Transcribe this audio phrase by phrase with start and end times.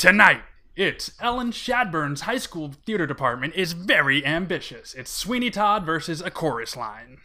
[0.00, 0.40] Tonight,
[0.76, 4.94] it's Ellen Shadburn's high school theater department is very ambitious.
[4.94, 7.18] It's Sweeney Todd versus a chorus line.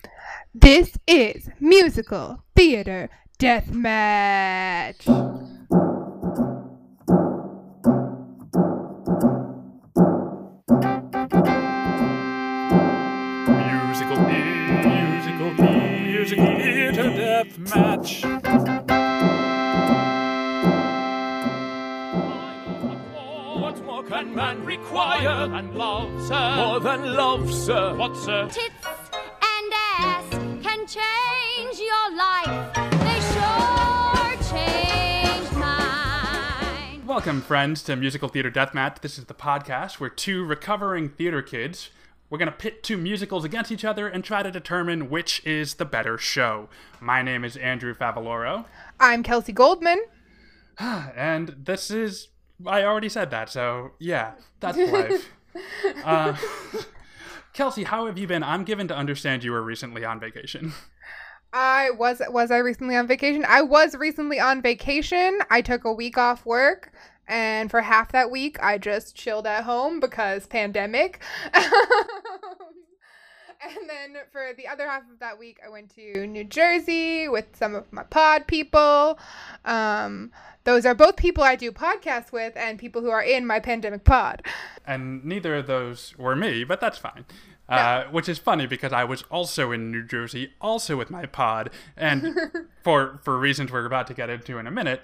[0.54, 3.10] This is musical theater
[3.40, 5.08] deathmatch.
[13.88, 14.20] Musical,
[14.84, 15.52] musical,
[16.04, 18.35] musical theater death match.
[24.16, 26.56] Can man require than love, sir?
[26.56, 27.94] More than love, sir.
[27.98, 28.48] What, sir?
[28.48, 30.30] Tits and ass
[30.64, 32.74] can change your life.
[33.02, 37.06] They sure change mine.
[37.06, 39.02] Welcome, friends, to Musical Theater Deathmatch.
[39.02, 41.90] This is the podcast where two recovering theater kids
[42.30, 45.74] we're going to pit two musicals against each other and try to determine which is
[45.74, 46.70] the better show.
[47.02, 48.64] My name is Andrew Favaloro,
[48.98, 50.02] I'm Kelsey Goldman.
[50.80, 52.30] and this is.
[52.66, 55.30] I already said that, so yeah, that's life.
[56.04, 56.36] uh,
[57.54, 58.44] Kelsey, how have you been?
[58.44, 60.74] I'm given to understand you were recently on vacation.
[61.54, 63.46] I was was I recently on vacation?
[63.48, 65.40] I was recently on vacation.
[65.50, 66.92] I took a week off work
[67.28, 71.22] and for half that week I just chilled at home because pandemic.
[73.68, 77.46] and then for the other half of that week I went to New Jersey with
[77.56, 79.20] some of my pod people.
[79.64, 80.32] Um
[80.64, 84.04] those are both people I do podcasts with and people who are in my pandemic
[84.04, 84.42] pod.
[84.86, 87.26] And neither of those were me, but that's fine.
[87.68, 91.72] Uh, which is funny because I was also in New Jersey, also with my pod,
[91.98, 92.38] and
[92.84, 95.02] for for reasons we're about to get into in a minute,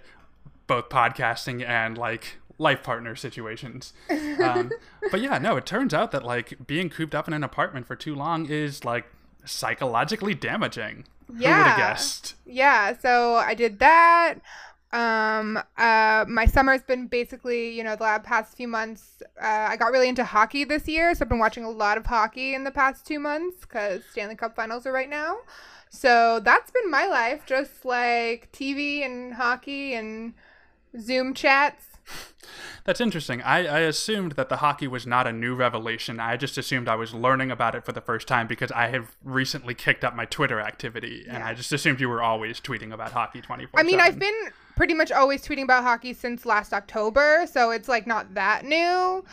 [0.68, 3.94] both podcasting and like life partner situations.
[4.42, 4.72] Um,
[5.12, 7.96] but yeah, no, it turns out that like being cooped up in an apartment for
[7.96, 9.06] too long is like
[9.46, 11.06] psychologically damaging.
[11.28, 11.64] Who would Yeah.
[11.70, 12.36] have guessed?
[12.46, 14.36] Yeah, so I did that.
[14.94, 19.24] Um, uh, my summer's been basically, you know, the last past few months.
[19.42, 22.06] Uh, I got really into hockey this year, so I've been watching a lot of
[22.06, 25.38] hockey in the past two months because Stanley Cup Finals are right now.
[25.90, 30.34] So that's been my life, just like TV and hockey and
[31.00, 31.86] Zoom chats.
[32.84, 33.44] That's interesting.
[33.44, 36.20] I, I assumed that the hockey was not a new revelation.
[36.20, 39.16] I just assumed I was learning about it for the first time because I have
[39.24, 43.12] recently kicked up my Twitter activity, and I just assumed you were always tweeting about
[43.12, 43.80] hockey twenty four.
[43.80, 44.34] I mean, I've been
[44.76, 49.24] pretty much always tweeting about hockey since last October, so it's like not that new.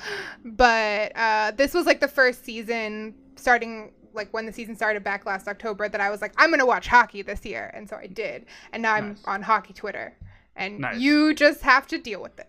[0.44, 5.25] But uh, this was like the first season starting like when the season started back
[5.25, 8.09] last October that I was like, I'm gonna watch hockey this year, and so I
[8.09, 10.15] did, and now I'm on hockey Twitter,
[10.59, 10.99] and Nice.
[11.01, 12.49] you just have to deal with it.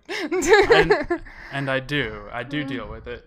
[0.73, 1.21] and,
[1.53, 2.23] and I do.
[2.31, 3.25] I do deal with it.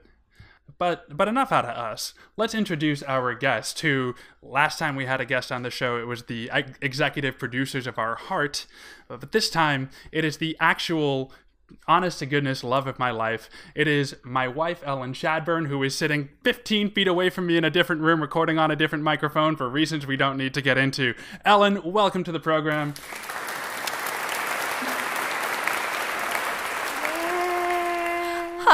[0.78, 2.12] But but enough out of us.
[2.36, 3.80] Let's introduce our guest.
[3.80, 7.38] Who last time we had a guest on the show, it was the ex- executive
[7.38, 8.66] producers of our heart,
[9.06, 11.32] but this time it is the actual.
[11.88, 13.48] Honest to goodness, love of my life.
[13.74, 17.64] It is my wife, Ellen Shadburn, who is sitting 15 feet away from me in
[17.64, 20.76] a different room, recording on a different microphone for reasons we don't need to get
[20.76, 21.14] into.
[21.46, 22.92] Ellen, welcome to the program.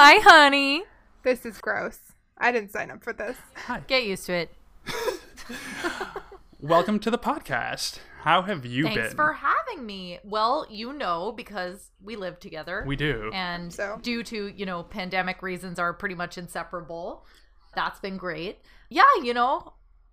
[0.01, 0.85] Hi, honey.
[1.25, 1.99] this is gross.
[2.39, 3.37] I didn't sign up for this.
[3.67, 3.83] Hi.
[3.89, 4.55] Get used to it.
[6.61, 7.99] Welcome to the podcast.
[8.21, 9.17] How have you Thanks been?
[9.17, 10.21] for having me.
[10.23, 12.85] Well, you know, because we live together.
[12.87, 13.33] we do.
[13.35, 13.99] And So?
[14.01, 17.27] due to, you know, pandemic reasons are pretty much inseparable.
[17.75, 18.61] That's been great.
[18.91, 19.73] Yeah, you know,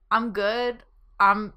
[0.09, 0.81] I'm good.
[1.19, 1.53] I'm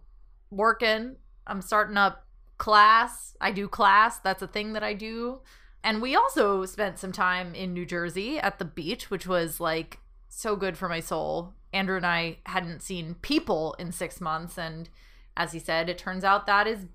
[0.50, 1.16] working.
[1.47, 2.27] I'm starting up
[2.59, 3.34] class.
[3.41, 4.19] I do class.
[4.19, 5.41] That's a thing that I do.
[5.84, 10.00] And we also spent some time in New Jersey at the beach, which was like
[10.28, 11.55] so good for my soul.
[11.72, 14.59] Andrew and I hadn't seen people in six months.
[14.59, 14.89] And
[15.37, 16.87] as he said, it turns out that is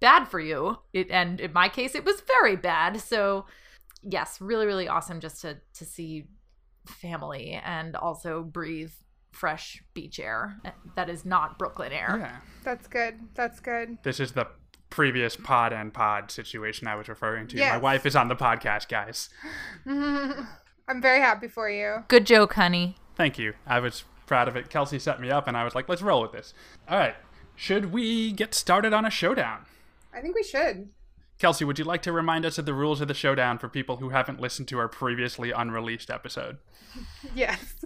[0.00, 0.78] bad for you.
[0.92, 3.00] It, and in my case, it was very bad.
[3.00, 3.46] So,
[4.02, 6.26] yes, really, really awesome just to, to see
[6.86, 8.92] family and also breathe
[9.32, 10.60] fresh beach air
[10.96, 12.16] that is not Brooklyn air.
[12.18, 12.36] yeah.
[12.64, 13.20] That's good.
[13.34, 13.98] That's good.
[14.02, 14.48] This is the
[14.90, 17.56] previous pod and pod situation I was referring to.
[17.56, 17.72] Yes.
[17.72, 19.30] My wife is on the podcast, guys.
[19.86, 22.04] I'm very happy for you.
[22.08, 22.96] Good joke, honey.
[23.14, 23.54] Thank you.
[23.66, 24.70] I was proud of it.
[24.70, 26.52] Kelsey set me up, and I was like, let's roll with this.
[26.88, 27.14] All right.
[27.54, 29.66] Should we get started on a showdown?
[30.12, 30.88] I think we should.
[31.38, 33.96] Kelsey, would you like to remind us of the rules of the showdown for people
[33.96, 36.58] who haven't listened to our previously unreleased episode?
[37.36, 37.76] Yes.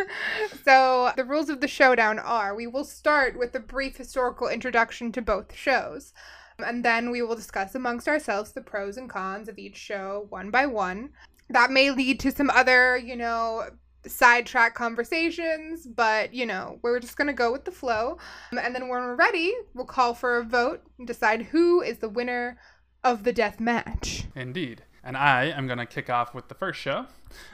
[0.64, 5.10] so, the rules of the showdown are we will start with a brief historical introduction
[5.10, 6.12] to both shows,
[6.58, 10.50] and then we will discuss amongst ourselves the pros and cons of each show one
[10.50, 11.10] by one.
[11.50, 13.68] That may lead to some other, you know,
[14.06, 18.18] sidetrack conversations, but you know, we're just gonna go with the flow.
[18.52, 21.98] Um, And then when we're ready, we'll call for a vote and decide who is
[21.98, 22.58] the winner
[23.02, 24.24] of the death match.
[24.34, 24.82] Indeed.
[25.02, 27.06] and I am to kick off with the first show,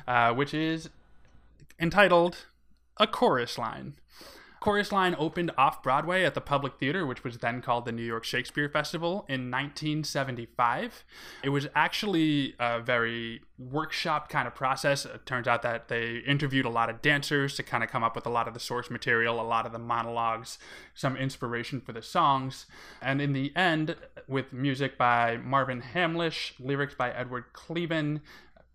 [0.06, 0.88] uh, which is
[1.80, 2.46] entitled
[2.98, 3.94] A Chorus Line.
[4.60, 8.04] Chorus Line opened off Broadway at the Public Theater, which was then called the New
[8.04, 11.02] York Shakespeare Festival, in 1975.
[11.42, 15.06] It was actually a very workshop kind of process.
[15.06, 18.14] It turns out that they interviewed a lot of dancers to kind of come up
[18.14, 20.58] with a lot of the source material, a lot of the monologues,
[20.94, 22.66] some inspiration for the songs.
[23.00, 23.96] And in the end,
[24.28, 28.20] with music by Marvin Hamlisch, lyrics by Edward Cleven,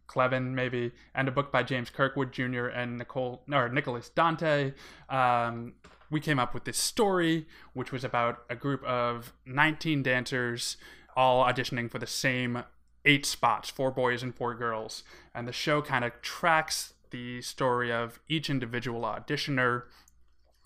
[0.08, 2.68] Clevin, maybe, and a book by James Kirkwood Jr.
[2.68, 4.74] and Nicole or Nicholas Dante.
[5.10, 5.74] Um,
[6.10, 10.78] we came up with this story, which was about a group of 19 dancers
[11.16, 12.64] all auditioning for the same
[13.06, 15.04] eight spots, four boys and four girls.
[15.34, 19.84] And the show kind of tracks the story of each individual auditioner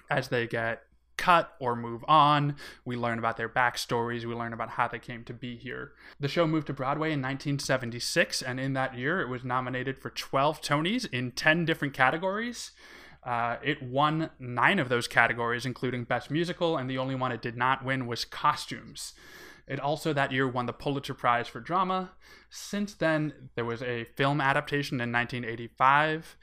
[0.09, 0.83] as they get
[1.19, 2.55] cut or move on.
[2.85, 4.23] We learn about their backstories.
[4.23, 5.91] We learn about how they came to be here.
[6.17, 10.09] The show moved to Broadway in 1976, and in that year, it was nominated for
[10.09, 12.71] 12 Tonys in 10 different categories.
[13.21, 17.41] Uh, it won nine of those categories, including Best Musical, and the only one it
[17.41, 19.13] did not win was Costumes.
[19.67, 22.11] It also that year won the Pulitzer Prize for Drama.
[22.49, 26.37] Since then, there was a film adaptation in 1985.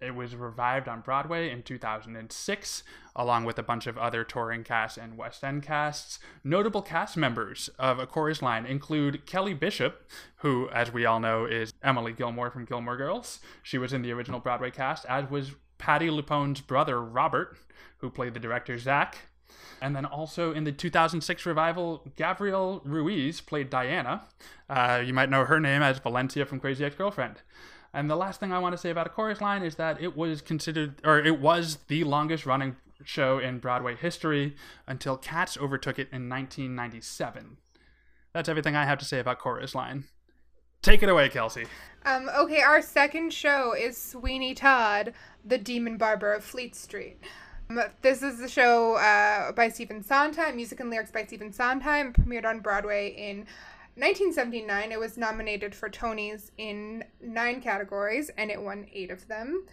[0.00, 2.82] It was revived on Broadway in 2006,
[3.16, 6.20] along with a bunch of other touring casts and West End casts.
[6.44, 11.46] Notable cast members of A Chorus Line include Kelly Bishop, who, as we all know,
[11.46, 13.40] is Emily Gilmore from Gilmore Girls.
[13.62, 17.56] She was in the original Broadway cast, as was Patti LuPone's brother, Robert,
[17.98, 19.18] who played the director, Zach.
[19.80, 24.22] And then also in the 2006 revival, Gabrielle Ruiz played Diana.
[24.68, 27.42] Uh, you might know her name as Valencia from Crazy Ex Girlfriend.
[27.98, 30.16] And the last thing I want to say about a chorus line is that it
[30.16, 34.54] was considered, or it was the longest running show in Broadway history
[34.86, 37.56] until Cats overtook it in 1997.
[38.32, 40.04] That's everything I have to say about chorus line.
[40.80, 41.64] Take it away, Kelsey.
[42.04, 45.12] Um, okay, our second show is Sweeney Todd,
[45.44, 47.18] the Demon Barber of Fleet Street.
[47.68, 52.12] Um, this is the show uh, by Stephen Sondheim, music and lyrics by Stephen Sondheim,
[52.12, 53.44] premiered on Broadway in
[53.98, 54.92] 1979.
[54.92, 59.66] It was nominated for Tonys in nine categories, and it won eight of them.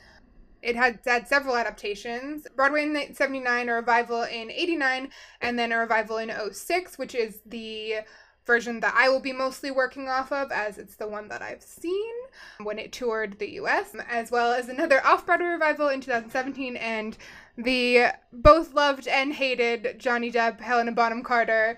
[0.61, 2.47] It had had several adaptations.
[2.55, 5.09] Broadway in 79, a revival in 89,
[5.41, 7.97] and then a revival in 06, which is the
[8.45, 11.63] version that I will be mostly working off of as it's the one that I've
[11.63, 12.13] seen
[12.61, 17.17] when it toured the US, as well as another off Broadway revival in 2017 and
[17.57, 21.77] the both loved and hated Johnny Depp, Helena Bonham Carter,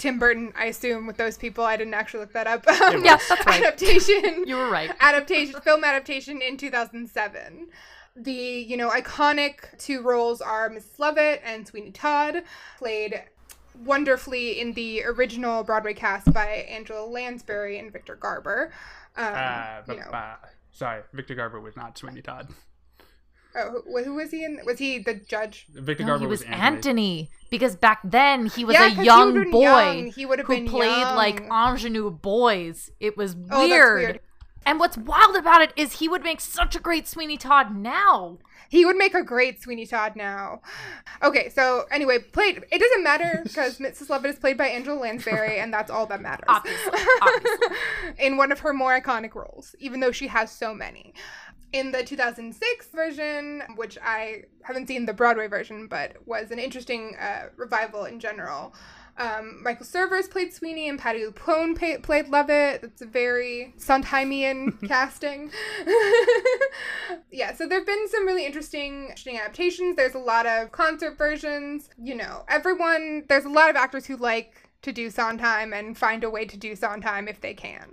[0.00, 1.62] Tim Burton, I assume, with those people.
[1.62, 2.66] I didn't actually look that up.
[2.66, 3.62] Um, Yes, that's right.
[3.62, 4.46] Adaptation.
[4.46, 4.90] You were right.
[5.00, 7.68] adaptation film adaptation in 2007
[8.16, 12.42] the you know iconic two roles are miss lovett and sweeney todd
[12.76, 13.22] played
[13.84, 18.72] wonderfully in the original broadway cast by angela lansbury and victor garber
[19.16, 20.34] um, Uh, you know uh,
[20.72, 22.48] sorry, Victor Garber was not Sweeney Todd.
[23.56, 26.42] Oh, who, who was he in was he the judge Victor No, Garber he was
[26.42, 27.22] Anthony.
[27.22, 30.06] Because because back then he was Yeah, a 'cause he young would've boy young.
[30.12, 32.90] He would've who been played like ingenue boys.
[33.00, 33.90] It was oh, weird.
[33.90, 34.20] Oh, weird.
[34.66, 38.38] And what's wild about it is he would make such a great Sweeney Todd now.
[38.68, 40.60] He would make a great Sweeney Todd now.
[41.24, 42.62] Okay, so anyway, played.
[42.70, 44.08] It doesn't matter because Mrs.
[44.10, 46.44] Lovett is played by Angela Lansbury, and that's all that matters.
[46.46, 47.66] Obviously, obviously.
[48.20, 51.14] In one of her more iconic roles, even though she has so many.
[51.72, 57.16] In the 2006 version, which I haven't seen the Broadway version, but was an interesting
[57.20, 58.74] uh, revival in general.
[59.20, 62.80] Um, Michael Cerveris played Sweeney and Patti LuPone pa- played Lovett.
[62.80, 65.50] That's a very Sondheimian casting.
[67.30, 69.96] yeah, so there have been some really interesting, interesting adaptations.
[69.96, 71.90] There's a lot of concert versions.
[72.02, 76.24] You know, everyone, there's a lot of actors who like to do Sondheim and find
[76.24, 77.92] a way to do Sondheim if they can.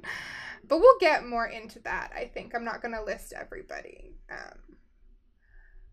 [0.68, 2.54] But we'll get more into that, I think.
[2.54, 4.16] I'm not going to list everybody.
[4.30, 4.78] Um,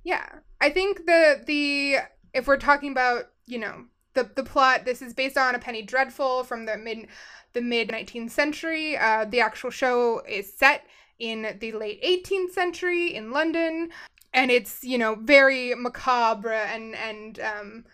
[0.02, 0.26] yeah,
[0.60, 1.96] I think the the
[2.32, 5.82] if we're talking about you know the the plot, this is based on a Penny
[5.82, 7.08] Dreadful from the mid
[7.54, 8.96] the mid 19th century.
[8.96, 10.84] Uh, the actual show is set
[11.18, 13.90] in the late 18th century in London,
[14.32, 17.84] and it's you know very macabre and and um,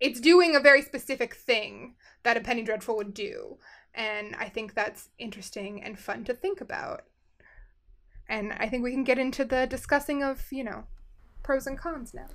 [0.00, 3.58] it's doing a very specific thing that a Penny Dreadful would do,
[3.94, 7.04] and I think that's interesting and fun to think about.
[8.28, 10.84] And I think we can get into the discussing of you know
[11.42, 12.28] pros and cons now.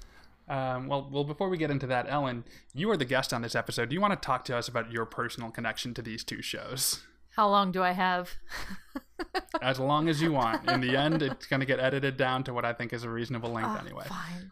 [0.47, 2.43] Um, well, well, before we get into that, Ellen,
[2.73, 3.89] you are the guest on this episode.
[3.89, 7.01] Do you want to talk to us about your personal connection to these two shows?
[7.35, 8.29] How long do I have?
[9.61, 10.69] As long as you want.
[10.69, 13.09] In the end, it's going to get edited down to what I think is a
[13.09, 14.05] reasonable length Ah, anyway.
[14.07, 14.51] Fine.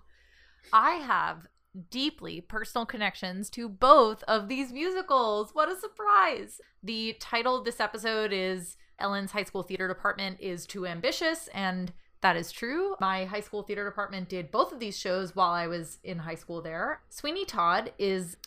[0.73, 1.47] I have
[1.89, 5.51] deeply personal connections to both of these musicals.
[5.53, 6.61] What a surprise!
[6.81, 11.91] The title of this episode is Ellen's high school theater department is too ambitious, and
[12.21, 12.95] that is true.
[12.99, 16.35] My high school theater department did both of these shows while I was in high
[16.35, 17.01] school there.
[17.09, 18.37] Sweeney Todd is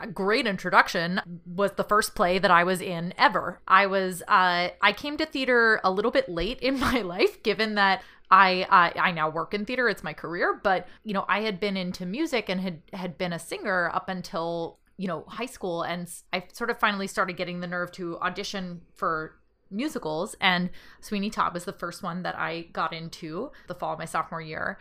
[0.00, 3.60] a great introduction was the first play that I was in ever.
[3.68, 7.74] I was uh I came to theater a little bit late in my life given
[7.76, 11.40] that I uh, I now work in theater it's my career but you know I
[11.40, 15.46] had been into music and had had been a singer up until you know high
[15.46, 19.36] school and I sort of finally started getting the nerve to audition for
[19.70, 20.70] musicals and
[21.00, 24.40] Sweeney Todd was the first one that I got into the fall of my sophomore
[24.40, 24.78] year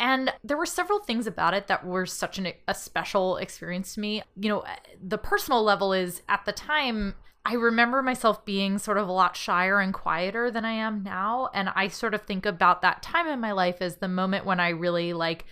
[0.00, 4.00] and there were several things about it that were such an, a special experience to
[4.00, 4.22] me.
[4.40, 4.64] You know,
[5.02, 7.14] the personal level is at the time,
[7.48, 11.48] I remember myself being sort of a lot shyer and quieter than I am now.
[11.54, 14.60] And I sort of think about that time in my life as the moment when
[14.60, 15.46] I really like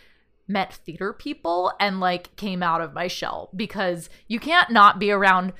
[0.47, 5.11] met theater people and like came out of my shell because you can't not be
[5.11, 5.55] around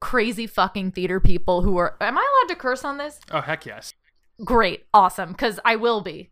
[0.00, 1.96] crazy fucking theater people who are.
[1.98, 3.18] Am I allowed to curse on this?
[3.30, 3.94] Oh, heck yes.
[4.44, 4.84] Great.
[4.92, 5.32] Awesome.
[5.32, 6.30] Because I will be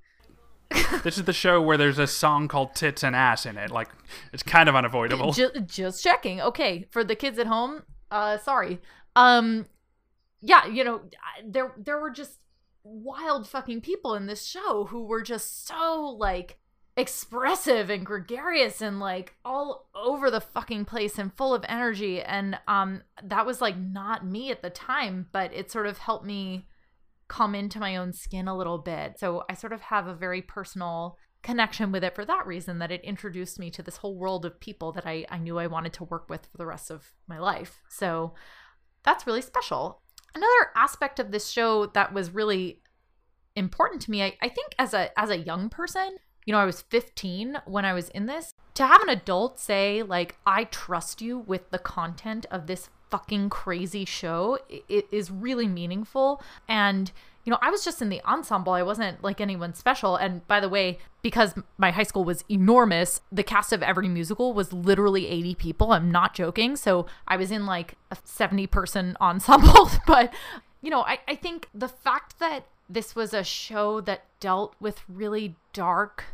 [1.04, 3.70] this is the show where there's a song called Tits and Ass in it.
[3.70, 3.88] Like,
[4.32, 5.32] it's kind of unavoidable.
[5.32, 6.40] Just, just checking.
[6.40, 8.78] Okay, for the kids at home, uh, sorry.
[9.16, 9.66] Um,
[10.40, 11.02] yeah, you know,
[11.45, 12.38] there there were just
[12.85, 16.59] wild fucking people in this show who were just so like
[16.97, 22.59] expressive and gregarious and like all over the fucking place and full of energy and
[22.69, 26.66] um that was like not me at the time but it sort of helped me
[27.33, 29.19] come into my own skin a little bit.
[29.19, 32.92] So I sort of have a very personal connection with it for that reason that
[32.92, 35.95] it introduced me to this whole world of people that I, I knew I wanted
[35.95, 37.81] to work with for the rest of my life.
[37.88, 38.35] So
[39.04, 40.00] that's really special.
[40.35, 42.80] Another aspect of this show that was really
[43.54, 46.16] important to me, I, I think as a as a young person,
[46.47, 48.54] you know, I was 15 when I was in this.
[48.75, 53.50] To have an adult say, like, I trust you with the content of this fucking
[53.50, 57.12] crazy show it is really meaningful and
[57.44, 58.72] you know, I was just in the ensemble.
[58.72, 60.16] I wasn't like anyone special.
[60.16, 64.52] And by the way, because my high school was enormous, the cast of every musical
[64.54, 65.92] was literally 80 people.
[65.92, 66.76] I'm not joking.
[66.76, 69.90] So I was in like a 70 person ensemble.
[70.06, 70.32] but,
[70.80, 75.00] you know, I, I think the fact that this was a show that dealt with
[75.08, 76.25] really dark,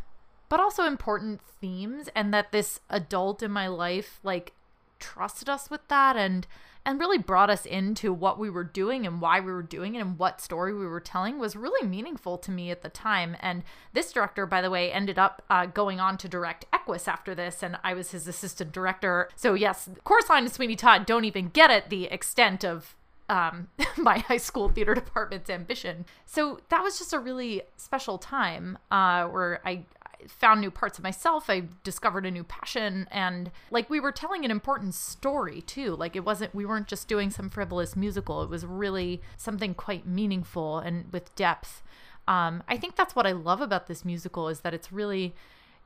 [0.49, 4.53] but also important themes, and that this adult in my life, like,
[4.99, 6.47] trusted us with that and
[6.89, 10.01] and really brought us into what we were doing and why we were doing it
[10.01, 13.37] and what story we were telling was really meaningful to me at the time.
[13.41, 17.35] And this director, by the way, ended up uh, going on to direct Equus after
[17.35, 19.29] this, and I was his assistant director.
[19.37, 22.97] So, yes, Chorus Line and Sweeney Todd don't even get at the extent of
[23.29, 23.69] um,
[23.99, 26.07] my high school theater department's ambition.
[26.25, 29.85] So that was just a really special time uh, where I,
[30.27, 31.49] found new parts of myself.
[31.49, 35.95] I discovered a new passion and like we were telling an important story too.
[35.95, 38.43] Like it wasn't we weren't just doing some frivolous musical.
[38.43, 41.83] It was really something quite meaningful and with depth.
[42.27, 45.35] Um, I think that's what I love about this musical is that it's really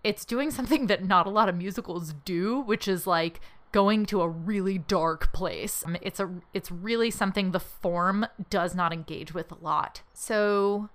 [0.02, 3.40] it's doing something that not a lot of musicals do, which is like
[3.72, 5.82] going to a really dark place.
[5.84, 10.02] Um, it's a it's really something the form does not engage with a lot.
[10.12, 10.90] So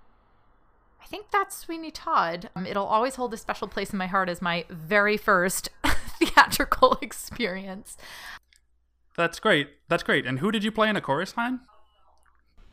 [1.02, 2.50] I think that's Sweeney Todd.
[2.54, 5.70] Um, it'll always hold a special place in my heart as my very first
[6.18, 7.96] theatrical experience.
[9.16, 9.70] That's great.
[9.88, 10.26] That's great.
[10.26, 11.60] And who did you play in a chorus line?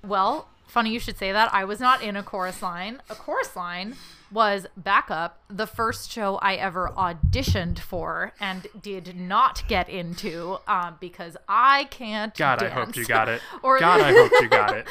[0.03, 1.51] Well, funny you should say that.
[1.53, 3.01] I was not in a chorus line.
[3.09, 3.95] A chorus line
[4.31, 10.97] was backup, the first show I ever auditioned for and did not get into um,
[10.99, 12.35] because I can't.
[12.35, 12.71] God, dance.
[12.71, 13.41] I hope you got it.
[13.63, 14.87] or God, I hope you got it.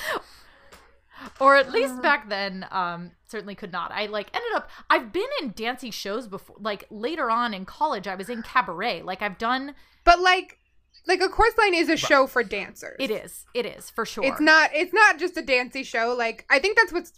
[1.40, 3.90] or at least back then um certainly could not.
[3.90, 8.06] I like ended up i've been in dancing shows before like later on in college
[8.06, 9.02] i was in cabaret.
[9.02, 9.74] Like i've done
[10.04, 10.58] But like
[11.06, 12.96] like a chorus line is a show for dancers.
[12.98, 13.44] it is.
[13.52, 14.24] It is for sure.
[14.24, 16.14] It's not it's not just a dancey show.
[16.16, 17.12] Like I think that's what's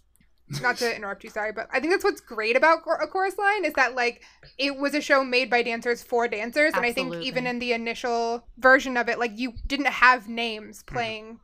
[0.61, 3.63] not to interrupt you, sorry, but I think that's what's great about a chorus line
[3.65, 4.23] is that like
[4.57, 7.73] it was a show made by dancers for dancers, and I think even in the
[7.73, 11.39] initial version of it, like you didn't have names playing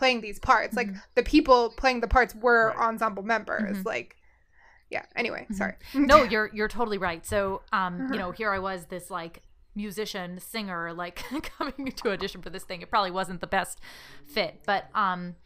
[0.00, 0.74] playing these parts.
[0.74, 2.88] Like the people playing the parts were Right.
[2.88, 3.84] ensemble members.
[3.84, 4.16] Like
[4.90, 5.04] yeah.
[5.14, 5.74] Anyway, sorry.
[5.94, 9.42] no you're you're totally right so um you know here i was this like
[9.76, 11.22] musician singer like
[11.58, 13.78] coming to audition for this thing it probably wasn't the best
[14.26, 15.36] fit but um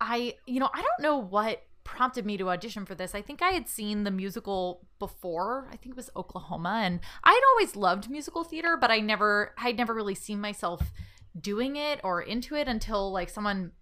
[0.00, 3.42] i you know i don't know what prompted me to audition for this i think
[3.42, 7.76] i had seen the musical before i think it was oklahoma and i had always
[7.76, 10.90] loved musical theater but i never i'd never really seen myself
[11.38, 13.72] doing it or into it until like someone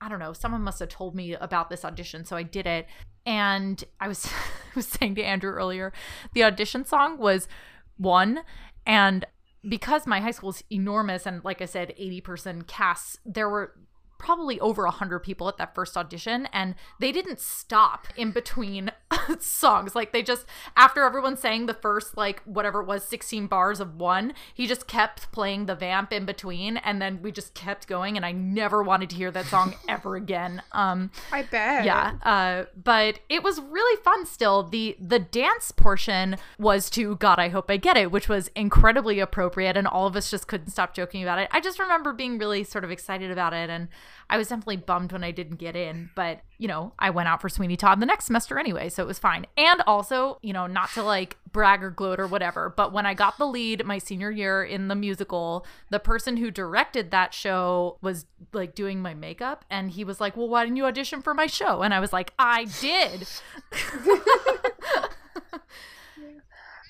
[0.00, 2.86] I don't know, someone must have told me about this audition, so I did it.
[3.26, 4.32] And I was
[4.74, 5.92] was saying to Andrew earlier,
[6.32, 7.48] the audition song was
[7.96, 8.40] one
[8.86, 9.26] and
[9.68, 13.74] because my high school is enormous and like I said 80 person casts, there were
[14.18, 18.90] probably over 100 people at that first audition and they didn't stop in between
[19.40, 19.94] songs.
[19.94, 23.96] Like they just after everyone sang the first like whatever it was 16 bars of
[23.96, 28.16] one he just kept playing the vamp in between and then we just kept going
[28.16, 30.62] and i never wanted to hear that song ever again.
[30.72, 31.84] Um I bet.
[31.84, 34.62] yeah uh but it was really fun still.
[34.62, 39.20] The the dance portion was to god i hope i get it which was incredibly
[39.20, 41.48] appropriate and all of us just couldn't stop joking about it.
[41.50, 43.88] I just remember being really sort of excited about it and
[44.30, 47.40] i was definitely bummed when i didn't get in but you know i went out
[47.40, 49.46] for sweeney todd the next semester anyway so it was fine.
[49.56, 53.12] And also you know not to like brag or gloat or whatever but when i
[53.12, 57.98] got the lead my senior year in the musical the person who directed that show
[58.00, 61.34] was like doing my makeup and he was like well why didn't you audition for
[61.34, 61.82] my show?
[61.82, 63.26] And i was like i did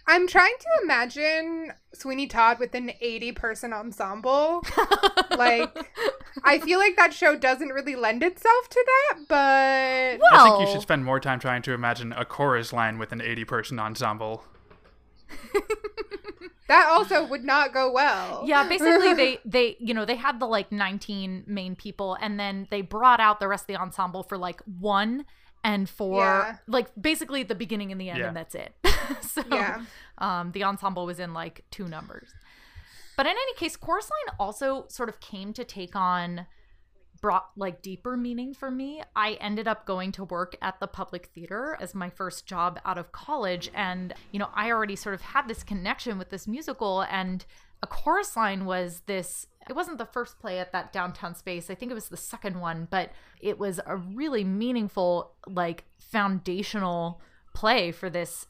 [0.07, 4.65] I'm trying to imagine Sweeney Todd with an 80 person ensemble.
[5.37, 5.77] like,
[6.45, 10.73] I feel like that show doesn't really lend itself to that, but I think you
[10.73, 14.45] should spend more time trying to imagine a chorus line with an 80 person ensemble.
[16.69, 18.43] that also would not go well.
[18.47, 22.67] yeah basically they they you know they had the like 19 main people and then
[22.71, 25.25] they brought out the rest of the ensemble for like one
[25.63, 26.57] and for Yeah.
[26.67, 28.29] like basically the beginning and the end Yeah.
[28.29, 28.75] and that's it
[29.23, 29.83] so Yeah.
[30.19, 32.29] um the ensemble was in like two numbers
[33.17, 36.47] but in any case chorus line also sort of came to take on
[37.21, 39.03] brought like deeper meaning for me.
[39.15, 42.97] I ended up going to work at the public theater as my first job out
[42.99, 47.03] of college and you know, I already sort of had this connection with this musical
[47.03, 47.45] and
[47.83, 51.69] a chorus line was this it wasn't the first play at that downtown space.
[51.69, 57.21] I think it was the second one, but it was a really meaningful like foundational
[57.55, 58.47] play for this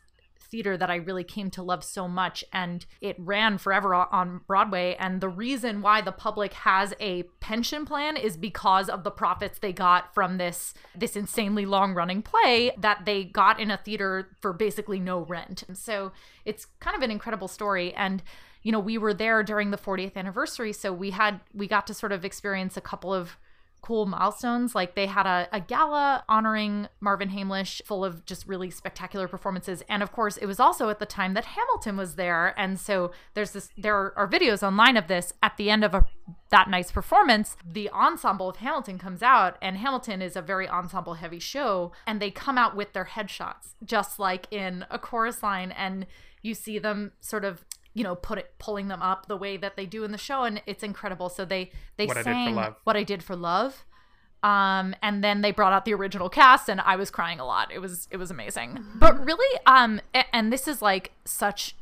[0.51, 4.97] theater that I really came to love so much and it ran forever on Broadway
[4.99, 9.59] and the reason why the public has a pension plan is because of the profits
[9.59, 14.29] they got from this this insanely long running play that they got in a theater
[14.41, 15.65] for basically no rent.
[15.69, 16.13] And so
[16.45, 18.23] it's kind of an incredible story and
[18.63, 21.95] you know we were there during the 40th anniversary so we had we got to
[21.95, 23.37] sort of experience a couple of
[23.83, 24.75] cool milestones.
[24.75, 29.83] Like they had a, a gala honoring Marvin Hamlisch, full of just really spectacular performances.
[29.89, 32.55] And of course, it was also at the time that Hamilton was there.
[32.59, 36.07] And so there's this, there are videos online of this at the end of a
[36.51, 37.57] that night's performance.
[37.65, 42.21] The ensemble of Hamilton comes out, and Hamilton is a very ensemble heavy show, and
[42.21, 46.07] they come out with their headshots, just like in a chorus line, and
[46.43, 49.77] you see them sort of you know put it pulling them up the way that
[49.77, 52.33] they do in the show and it's incredible so they they What I Did for
[52.33, 52.77] sang Love.
[52.85, 53.85] what I did for love.
[54.43, 57.71] Um, and then they brought out the original cast, and I was crying a lot.
[57.71, 58.83] It was it was amazing.
[58.95, 60.01] But really, um,
[60.33, 61.75] and this is like such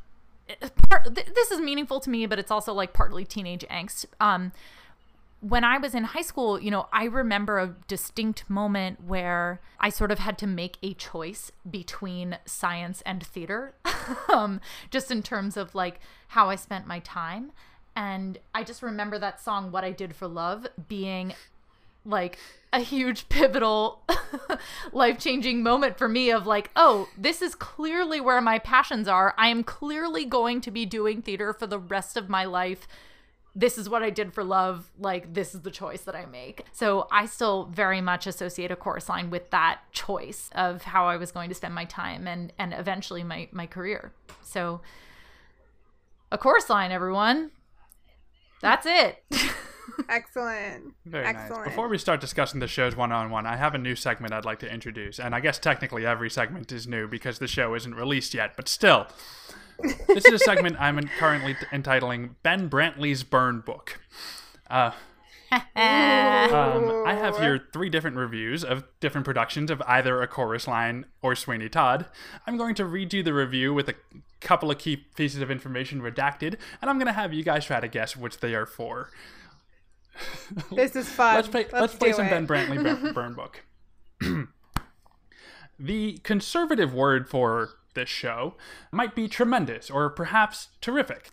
[0.89, 1.15] part.
[1.15, 4.07] This is meaningful to me, but it's also like partly teenage angst.
[4.21, 4.51] Um,
[5.41, 9.89] when I was in high school, you know, I remember a distinct moment where I
[9.89, 13.75] sort of had to make a choice between science and theater,
[14.33, 17.53] um, just in terms of like how I spent my time.
[17.95, 21.35] And I just remember that song, What I Did for Love, being
[22.05, 22.39] like
[22.73, 24.03] a huge pivotal
[24.93, 29.49] life-changing moment for me of like oh this is clearly where my passions are i
[29.49, 32.87] am clearly going to be doing theater for the rest of my life
[33.59, 34.91] this is what I did for love.
[34.99, 36.65] Like, this is the choice that I make.
[36.73, 41.17] So, I still very much associate a chorus line with that choice of how I
[41.17, 44.13] was going to spend my time and, and eventually my, my career.
[44.43, 44.81] So,
[46.31, 47.51] a chorus line, everyone.
[48.63, 49.25] That's it.
[50.09, 50.95] Excellent.
[51.05, 51.65] Very Excellent.
[51.65, 51.69] nice.
[51.71, 54.45] Before we start discussing the shows one on one, I have a new segment I'd
[54.45, 55.19] like to introduce.
[55.19, 58.69] And I guess technically every segment is new because the show isn't released yet, but
[58.69, 59.09] still.
[60.07, 64.01] This is a segment I'm currently t- entitling Ben Brantley's Burn Book.
[64.69, 64.93] Uh,
[65.53, 71.07] um, I have here three different reviews of different productions of either a chorus line
[71.23, 72.07] or Sweeney Todd.
[72.47, 73.95] I'm going to read you the review with a
[74.41, 77.81] couple of key pieces of information redacted, and I'm going to have you guys try
[77.81, 79.11] to guess which they are for.
[80.73, 81.37] This is fun.
[81.37, 81.67] Let's play.
[81.73, 82.31] Let's, play some it.
[82.31, 83.65] Ben Brantley burn book.
[85.79, 88.55] the conservative word for this show
[88.93, 91.31] might be tremendous or perhaps terrific.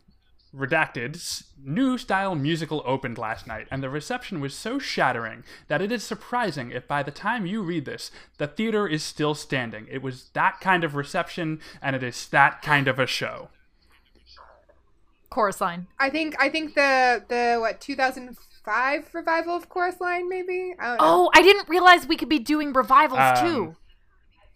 [0.54, 5.91] Redacted's new style musical opened last night, and the reception was so shattering that it
[5.91, 9.86] is surprising if by the time you read this, the theater is still standing.
[9.91, 13.49] It was that kind of reception, and it is that kind of a show.
[15.30, 15.88] chorus line.
[15.99, 20.73] I think I think the the what 2005 revival of Chorus Line maybe.
[20.80, 21.04] I don't know.
[21.04, 23.75] Oh, I didn't realize we could be doing revivals Um, too.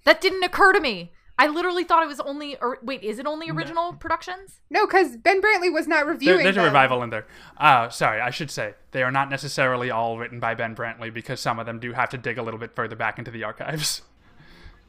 [0.06, 1.12] That didn't occur to me.
[1.41, 2.58] I literally thought it was only.
[2.60, 4.60] Or, wait, is it only original productions?
[4.69, 6.43] No, because Ben Brantley was not There- reviewing.
[6.43, 7.25] there's a revival in there.
[7.58, 11.39] Uh, sorry, I should say they are not necessarily all written by Ben Brantley because
[11.39, 14.02] some of them do have to dig a little bit further back into the archives.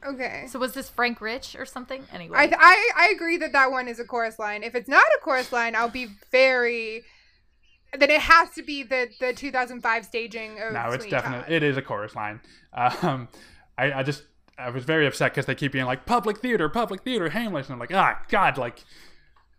[0.05, 0.45] Okay.
[0.47, 2.03] So was this Frank Rich or something?
[2.11, 4.63] Anyway, I, I I agree that that one is a chorus line.
[4.63, 7.03] If it's not a chorus line, I'll be very.
[7.97, 10.73] Then it has to be the the 2005 staging of.
[10.73, 11.51] No, it's Sweeney definitely Todd.
[11.51, 12.39] it is a chorus line.
[12.73, 13.27] Um,
[13.77, 14.23] I, I just
[14.57, 17.73] I was very upset because they keep being like public theater, public theater, Hamlet, and
[17.73, 18.83] I'm like, ah, God, like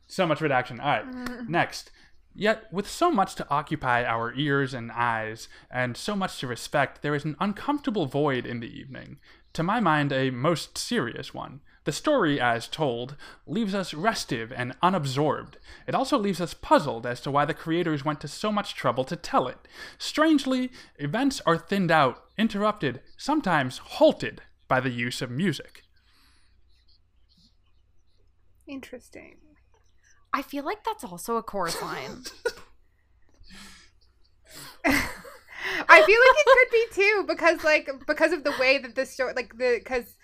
[0.06, 0.80] so much redaction.
[0.80, 1.90] All right, next.
[2.34, 7.02] Yet, with so much to occupy our ears and eyes, and so much to respect,
[7.02, 9.18] there is an uncomfortable void in the evening.
[9.54, 11.60] To my mind, a most serious one.
[11.84, 15.54] The story, as told, leaves us restive and unabsorbed.
[15.86, 19.04] It also leaves us puzzled as to why the creators went to so much trouble
[19.04, 19.68] to tell it.
[19.98, 25.82] Strangely, events are thinned out, interrupted, sometimes halted by the use of music.
[28.66, 29.36] Interesting.
[30.32, 32.22] I feel like that's also a chorus line.
[34.86, 39.04] I feel like it could be too because like because of the way that the
[39.04, 40.16] story like the because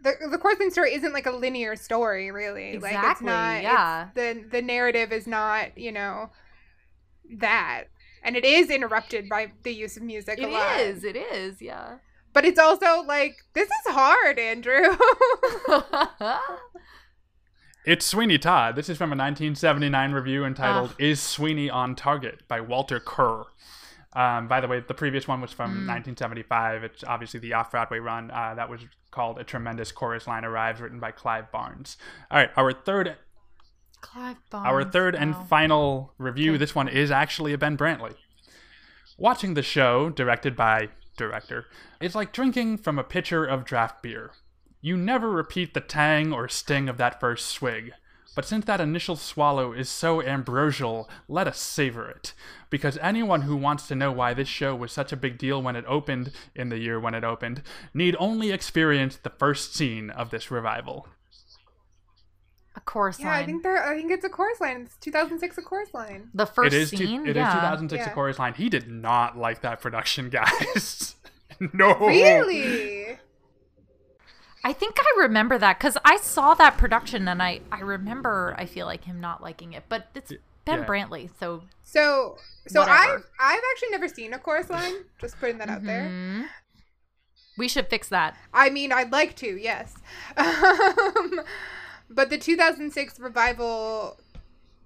[0.00, 3.62] the the chorus line story isn't like a linear story really like it's Exactly, not
[3.62, 4.08] yeah.
[4.08, 6.30] it's, the the narrative is not you know
[7.38, 7.84] that
[8.24, 11.04] and it is interrupted by the use of music It a lot is.
[11.04, 11.62] It is.
[11.62, 11.98] Yeah.
[12.34, 14.96] But it's also like this is hard Andrew
[17.86, 18.76] It's Sweeney Todd.
[18.76, 20.96] This is from a 1979 review entitled Ugh.
[20.98, 23.44] Is Sweeney on Target by Walter Kerr.
[24.14, 26.82] Um, by the way, the previous one was from 1975.
[26.82, 28.30] It's obviously the off Broadway run.
[28.30, 31.98] Uh, that was called A Tremendous Chorus Line Arrives, written by Clive Barnes.
[32.30, 33.16] All right, our third
[34.00, 34.66] Clive Barnes.
[34.66, 36.56] our Barnes, third and final review.
[36.56, 38.14] This one is actually a Ben Brantley.
[39.18, 41.66] Watching the show, directed by director,
[42.00, 44.32] It's like drinking from a pitcher of draft beer.
[44.80, 47.92] You never repeat the tang or sting of that first swig.
[48.34, 52.34] But since that initial swallow is so ambrosial, let us savor it.
[52.68, 55.76] Because anyone who wants to know why this show was such a big deal when
[55.76, 57.62] it opened, in the year when it opened,
[57.94, 61.06] need only experience the first scene of this revival.
[62.86, 63.42] A chorus yeah line.
[63.42, 66.46] I think there I think it's a chorus line it's 2006 a chorus line the
[66.46, 67.22] first it is two- scene.
[67.26, 67.54] it is yeah.
[67.54, 68.10] 2006 Yeah.
[68.10, 68.54] a chorus line.
[68.54, 71.16] He did not like that production, guys.
[71.72, 71.94] no.
[71.98, 73.18] really
[74.66, 78.66] I think I remember that because I saw that production and I I remember I
[78.66, 80.32] feel like him not liking it, but it's
[80.64, 80.86] Ben yeah.
[80.86, 82.98] Brantley, so so so Whatever.
[83.16, 86.46] I've I've actually never seen a chorus line just putting that out there Mhm.
[87.58, 88.36] we should fix that.
[88.54, 89.94] I mean, I'd like to, yes.
[90.38, 91.40] Um,
[92.10, 94.18] but the 2006 revival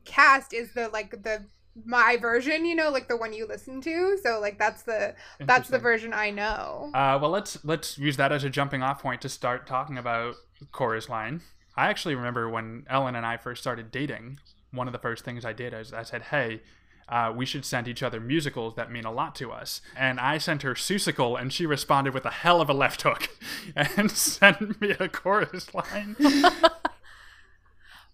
[0.04, 1.44] cast is the like the
[1.84, 4.18] my version, you know, like the one you listen to.
[4.22, 6.90] So like that's the that's the version I know.
[6.94, 10.36] Uh, well, let's let's use that as a jumping off point to start talking about
[10.72, 11.42] chorus line.
[11.76, 14.40] I actually remember when Ellen and I first started dating.
[14.70, 16.62] One of the first things I did is I said, "Hey,
[17.08, 20.38] uh, we should send each other musicals that mean a lot to us." And I
[20.38, 23.28] sent her Seussical, and she responded with a hell of a left hook,
[23.76, 26.16] and sent me a chorus line.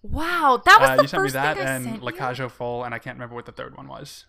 [0.04, 2.10] Wow, that was Uh, the you sent me first that thing I and sent La
[2.10, 2.16] you?
[2.18, 4.26] Cage aux Folles, and I can't remember what the third one was.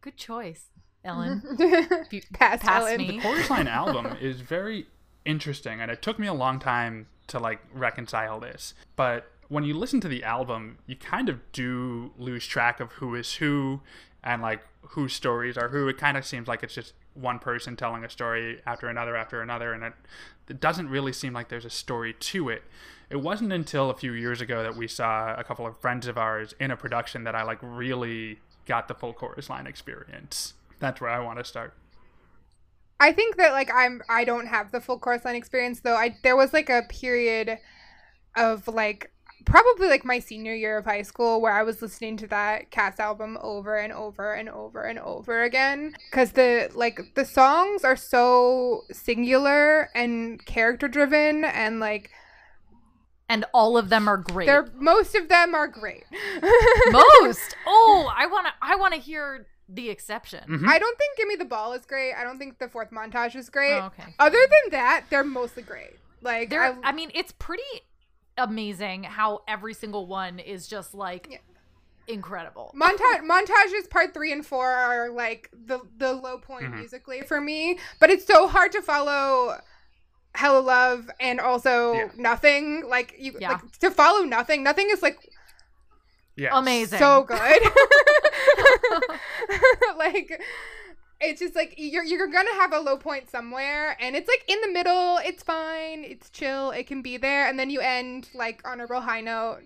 [0.00, 0.66] Good choice,
[1.04, 1.42] Ellen.
[2.10, 2.98] You Past passed Ellen.
[2.98, 3.20] me.
[3.20, 4.86] Chorus Line album is very
[5.24, 8.74] interesting, and it took me a long time to like reconcile this.
[8.96, 13.14] But when you listen to the album, you kind of do lose track of who
[13.14, 13.80] is who
[14.24, 14.60] and like
[14.90, 15.88] whose stories are who.
[15.88, 19.40] It kind of seems like it's just one person telling a story after another after
[19.42, 19.92] another, and it,
[20.48, 22.62] it doesn't really seem like there's a story to it.
[23.10, 26.18] It wasn't until a few years ago that we saw a couple of friends of
[26.18, 30.54] ours in a production that I like really got the full chorus line experience.
[30.78, 31.74] That's where I want to start.
[33.00, 35.94] I think that like I'm I don't have the full chorus line experience though.
[35.94, 37.58] I there was like a period
[38.36, 39.10] of like
[39.44, 43.00] probably like my senior year of high school where I was listening to that cast
[43.00, 47.96] album over and over and over and over again cuz the like the songs are
[47.96, 52.10] so singular and character driven and like
[53.28, 54.46] and all of them are great.
[54.46, 56.04] they're most of them are great.
[56.90, 57.56] Most.
[57.66, 58.52] Oh, I want to.
[58.62, 60.42] I want to hear the exception.
[60.48, 60.66] Mhm.
[60.66, 62.14] I don't think Give Me the Ball is great.
[62.14, 63.78] I don't think the fourth montage is great.
[63.78, 64.14] Oh, okay.
[64.18, 65.98] Other than that, they're mostly great.
[66.22, 67.62] Like I, I, mean, it's pretty
[68.38, 71.38] amazing how every single one is just like Yeah.
[72.06, 72.72] incredible.
[72.74, 76.78] montage montages part three and four are like the the low point Mhm.
[76.78, 79.60] musically for me but it's so hard to follow
[80.36, 82.08] hello love and also Yeah.
[82.16, 83.52] nothing like you Yeah.
[83.52, 85.18] like to follow nothing nothing is like
[86.36, 86.52] Yes.
[86.54, 86.98] Amazing.
[87.00, 87.62] so good
[89.96, 90.40] like
[91.20, 94.60] it's just like you're you're gonna have a low point somewhere, and it's like in
[94.60, 95.18] the middle.
[95.18, 96.04] It's fine.
[96.04, 96.70] It's chill.
[96.70, 99.62] It can be there, and then you end like on a real high note.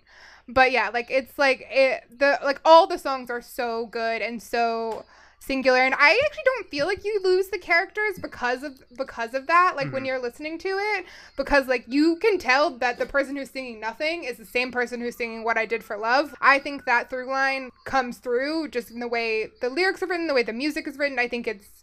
[0.49, 4.43] But yeah, like it's like it the like all the songs are so good and
[4.43, 5.05] so
[5.43, 9.47] singular and i actually don't feel like you lose the characters because of because of
[9.49, 10.07] that like when Mhm.
[10.07, 11.05] you're listening to it
[11.37, 15.01] because like you can tell that the person who's singing nothing is the same person
[15.01, 18.91] who's singing what i did for love i think that through line comes through just
[18.91, 21.47] in the way the lyrics are written the way the music is written i think
[21.49, 21.83] it's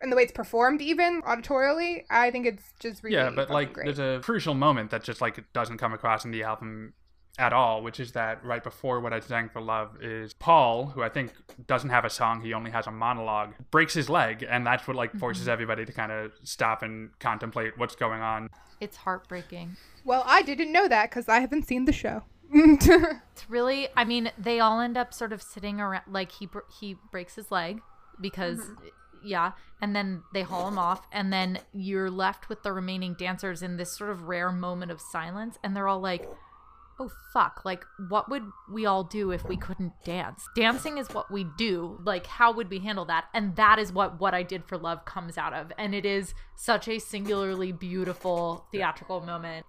[0.00, 3.72] and the way it's performed even auditorially i think it's just really yeah, but like
[3.72, 3.84] great.
[3.86, 6.92] there's a crucial moment that just like doesn't come across in the album
[7.38, 11.02] at all, which is that right before what I sang for love is Paul, who
[11.02, 11.32] I think
[11.66, 14.96] doesn't have a song, he only has a monologue, breaks his leg, and that's what
[14.96, 15.52] like forces Mm-hmm.
[15.52, 18.48] everybody to kind of stop and contemplate what's going on.
[18.80, 19.76] It's heartbreaking.
[20.04, 22.22] well i didn't know that because i haven't seen the show
[22.52, 26.60] It's really, I mean, they all end up sort of sitting around, like he br-
[26.80, 27.80] he breaks his leg
[28.20, 28.60] because,
[29.22, 33.62] yeah, and then they haul him off, and then you're left with the remaining dancers
[33.62, 36.26] in this sort of rare moment of silence, and they're all like,
[36.98, 37.62] "Oh fuck!
[37.64, 40.46] Like, what would we all do if we couldn't dance?
[40.54, 42.00] Dancing is what we do.
[42.04, 43.26] Like, how would we handle that?
[43.34, 46.34] And that is what what I did for love comes out of, and it is
[46.56, 49.66] such a singularly beautiful theatrical moment."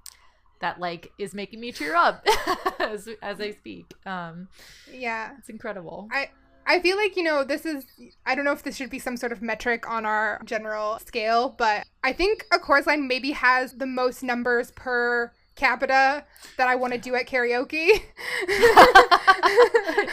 [0.62, 2.26] that like is making me cheer up
[2.80, 3.94] as, as I speak.
[4.06, 4.50] Um,
[4.92, 6.10] yeah it's incredible.
[6.12, 6.30] I
[6.66, 7.86] I feel like you know this is
[8.26, 11.56] I don't know if this should be some sort of metric on our general scale,
[11.58, 16.24] but I think a chorus line maybe has the most numbers per capita
[16.58, 18.02] that I want to do at karaoke.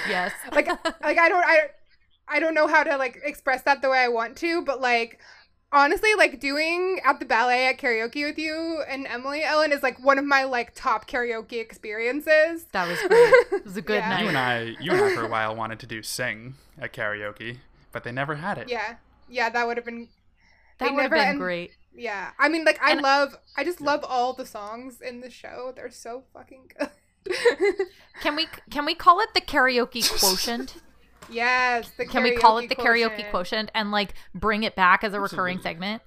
[0.09, 0.33] yes.
[0.53, 0.67] like
[1.03, 1.59] like I don't I
[2.29, 5.21] I don't know how to like express that the way I want to, but like
[5.73, 10.03] honestly like doing at the ballet at karaoke with you and Emily Ellen is like
[10.03, 12.65] one of my like top karaoke experiences.
[12.73, 13.35] That was great.
[13.61, 14.21] It was a good Yeah.
[14.21, 14.39] You and.
[14.39, 17.59] I, you and I, for a while wanted to do sing at karaoke,
[17.93, 18.69] but they never had it.
[18.69, 18.97] Yeah.
[19.29, 20.09] Yeah, that would have been
[20.79, 21.73] That would have been end- great.
[21.97, 25.31] Yeah, I mean, like I And- love, I just love all the songs in the
[25.31, 25.73] show.
[25.75, 26.91] They're so fucking good.
[28.23, 30.77] Can we can we call it the karaoke quotient?
[31.29, 33.31] yes, the Can we call it the karaoke quotient.
[33.31, 36.03] quotient and like bring it back as a recurring segment?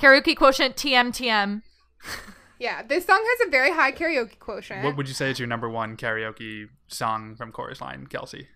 [0.00, 1.62] Karaoke quotient TM TM.
[2.58, 4.84] Yeah, this song has a very high karaoke quotient.
[4.84, 8.46] What would you say is your number one karaoke song from Chorus Line, Kelsey?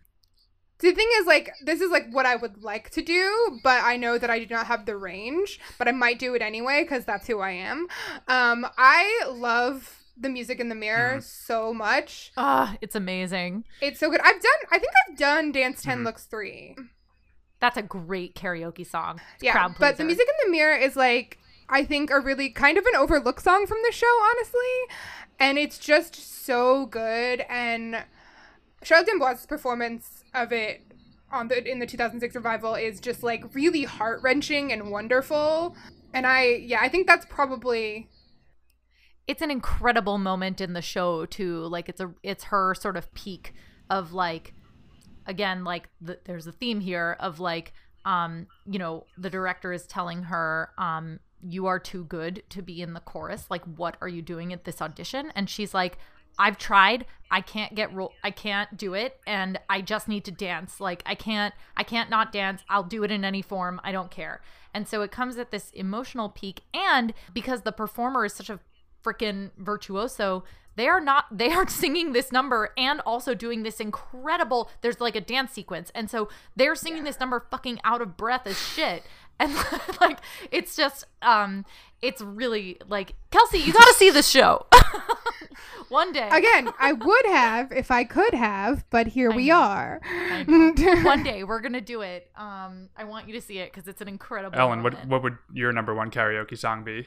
[0.79, 3.97] The thing is, like, this is like what I would like to do, but I
[3.97, 5.59] know that I do not have the range.
[5.79, 7.87] But I might do it anyway because that's who I am.
[8.29, 12.33] Um, I love the music in the mirror so much.
[12.37, 13.65] Ah, it's amazing.
[13.83, 14.21] It's so good.
[14.21, 14.53] I've done.
[14.71, 16.05] I think I've done Dance 10 Mhm.
[16.05, 16.77] Looks three.
[17.61, 19.21] That's a great karaoke song.
[19.41, 22.79] Yeah, Crowd but the music in the mirror is like I think a really kind
[22.79, 24.61] of an overlooked song from the show, honestly,
[25.41, 27.45] and it's just so good.
[27.49, 28.05] And
[28.83, 30.83] Charlotte D'Amboise' performance of it
[31.33, 35.77] on the in the 2006 revival is just like really heart wrenching and wonderful.
[36.15, 38.09] And I yeah, I think that's probably
[39.27, 41.63] it's an incredible moment in the show too.
[41.67, 43.55] Like it's a it's her sort of peak
[43.91, 44.55] of like
[45.27, 47.73] again like the, there's a theme here of like
[48.05, 52.81] um you know the director is telling her um you are too good to be
[52.81, 53.47] in the chorus.
[53.51, 55.33] Like what are you doing at this audition?
[55.35, 55.99] And she's like
[56.39, 57.07] I've tried.
[57.31, 60.81] I can't get ro- I can't do it and I just need to dance.
[60.81, 62.63] Like I can't I can't not dance.
[62.69, 63.81] I'll do it in any form.
[63.83, 64.41] I don't care.
[64.73, 68.61] And so it comes at this emotional peak and because the performer is such a
[69.05, 70.45] freaking virtuoso,
[70.77, 75.17] they are not they are singing this number and also doing this incredible there's like
[75.17, 75.91] a dance sequence.
[75.95, 79.03] And so they're singing this number fucking out of breath as shit.
[79.39, 79.55] And
[80.01, 80.19] like
[80.51, 81.65] it's just um
[82.03, 84.67] it's really like Kelsey, you got to see this show.
[85.89, 86.29] One day.
[86.33, 89.55] again, I would have if I could have, but here we know.
[89.61, 90.01] are.
[90.47, 92.31] One day we're gonna do it.
[92.37, 94.59] Um, I want you to see it because it's an incredible.
[94.59, 95.11] Ellen, what moment.
[95.11, 97.07] what would your number one karaoke song be?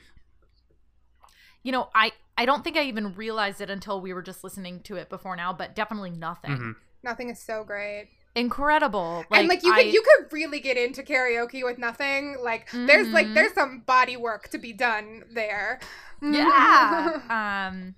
[1.62, 4.80] You know, I I don't think I even realized it until we were just listening
[4.84, 6.52] to it before now, but definitely nothing.
[6.52, 6.76] Mhm.
[7.04, 8.08] Nothing is so great.
[8.40, 9.26] Incredible.
[9.32, 12.38] and like you I- could you could really get into karaoke with nothing.
[12.42, 13.34] Like there's like Mhm.
[13.36, 15.80] there's some body work to be done there.
[16.22, 17.22] Yeah.
[17.70, 17.96] um.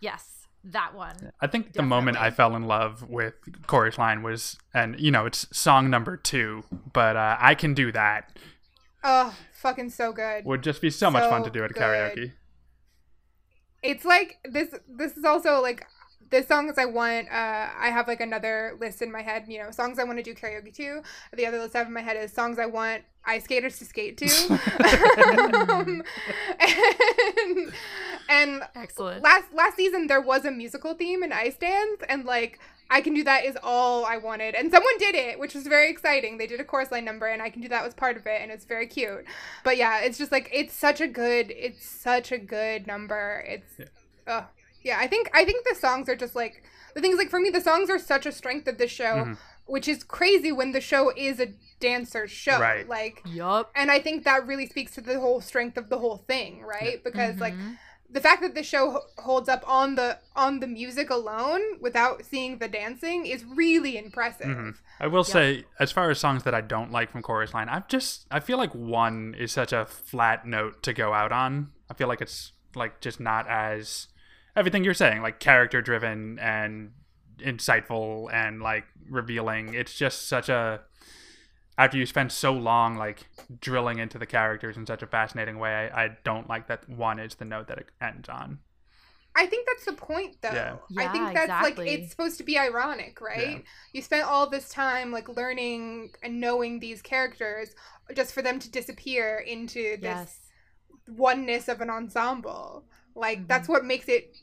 [0.00, 1.32] Yes, that one.
[1.40, 3.34] I think the moment I fell in love with
[3.66, 7.92] Chorus Line was, and you know, it's song number two, but uh, I can do
[7.92, 8.30] that.
[9.04, 10.44] oh, fucking so good.
[10.46, 11.82] Would just be so, much fun to do at good.
[11.82, 12.32] karaoke.
[13.82, 15.86] It's like this this is also like
[16.30, 19.70] the songs I want uh I have like another list in my head, you know,
[19.70, 21.02] songs I want to do karaoke to.
[21.36, 23.84] The other list I have in my head is songs I want ice skaters to
[23.84, 24.28] skate to.
[25.70, 26.02] um,
[26.58, 27.72] and,
[28.28, 29.22] and Excellent.
[29.22, 32.58] last last season there was a musical theme in Ice Dance and like
[32.92, 34.56] I can do that is all I wanted.
[34.56, 36.38] And someone did it, which was very exciting.
[36.38, 38.40] They did a chorus line number and I can do that was part of it
[38.42, 39.24] and it's very cute.
[39.62, 43.44] But yeah, it's just like it's such a good it's such a good number.
[43.46, 43.84] It's Yeah.
[44.26, 44.44] yeah.
[44.82, 46.62] Yeah, I think I think the songs are just like
[46.94, 49.38] the things like for me the songs are such a strength of the show, Mhm.
[49.66, 52.58] which is crazy when the show is a dancer show.
[52.60, 52.88] Right.
[52.88, 53.70] Like Yup.
[53.74, 57.02] and I think that really speaks to the whole strength of the whole thing, right?
[57.04, 57.78] Because like Mhm.
[58.12, 62.58] the fact that the show holds up on the on the music alone without seeing
[62.58, 64.48] the dancing is really impressive.
[64.48, 64.76] Mhm.
[64.98, 67.86] I will say, as far as songs that I don't like from Chorus Line, I've
[67.86, 71.70] just I feel like one is such a flat note to go out on.
[71.88, 74.08] I feel like it's like just not as
[74.60, 76.92] everything you're saying, like character driven and
[77.38, 79.74] insightful and like revealing.
[79.74, 80.82] It's just such a
[81.78, 83.26] after you spend so long like
[83.60, 87.18] drilling into the characters in such a fascinating way, I, I don't like that one
[87.18, 88.58] is the note that it ends on.
[89.34, 90.50] I think that's the point, though.
[90.52, 90.76] Yeah.
[90.98, 91.86] I think that's exactly.
[91.86, 93.50] like it's supposed to be ironic, right?
[93.58, 93.58] Yeah.
[93.94, 97.74] You spent all this time like learning and knowing these characters
[98.14, 100.40] just for them to disappear into this Yes.
[101.08, 102.84] oneness of an ensemble.
[103.14, 103.48] Like Mhm.
[103.48, 104.36] that's what makes it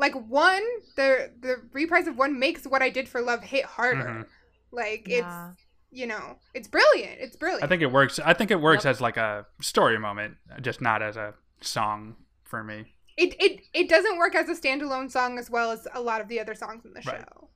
[0.00, 0.62] like one
[0.96, 4.04] the the reprise of one makes what I did for love hit harder.
[4.04, 4.26] Mhm.
[4.72, 5.50] Like Yeah.
[5.52, 5.60] it's
[5.92, 7.20] you know it's brilliant.
[7.20, 7.62] It's brilliant.
[7.64, 8.18] I think it works.
[8.18, 8.90] I think it works Yep.
[8.90, 12.96] as like a story moment, just not as a song for me.
[13.16, 16.28] it it it doesn't work as a standalone song as well as a lot of
[16.28, 17.20] the other songs in the Right.
[17.20, 17.48] show.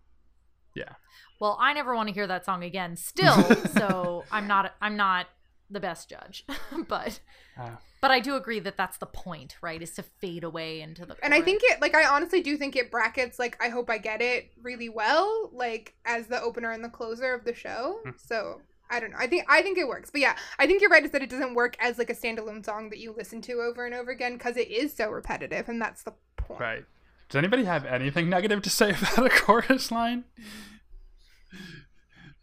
[1.40, 2.96] Well, I never want to hear that song again.
[2.96, 3.34] Still,
[3.78, 4.72] so I'm not.
[4.80, 5.26] I'm not
[5.74, 6.46] the best judge,
[6.88, 7.20] but
[7.58, 9.80] Uh, but I do agree that that's the point, right?
[9.80, 11.16] Is to fade away into the.
[11.22, 13.98] And I think it like I honestly do think it brackets like I hope I
[13.98, 18.00] get it really well like as the opener and the closer of the show.
[18.04, 18.10] Hmm.
[18.16, 18.60] So
[18.90, 19.16] I don't know.
[19.18, 20.10] I think I think it works.
[20.10, 22.64] But yeah, I think you're right is that it doesn't work as like a standalone
[22.64, 25.80] song that you listen to over and over again because it is so repetitive and
[25.80, 26.60] that's the point.
[26.60, 26.84] right.
[27.30, 30.24] Does anybody have anything negative to say about a chorus line?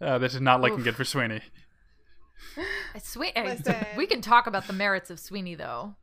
[0.02, 0.86] Uh, this is not looking Oof.
[0.86, 1.42] good for Sweeney.
[2.96, 3.34] It's sweet.
[3.98, 5.96] We can talk about the merits of Sweeney though.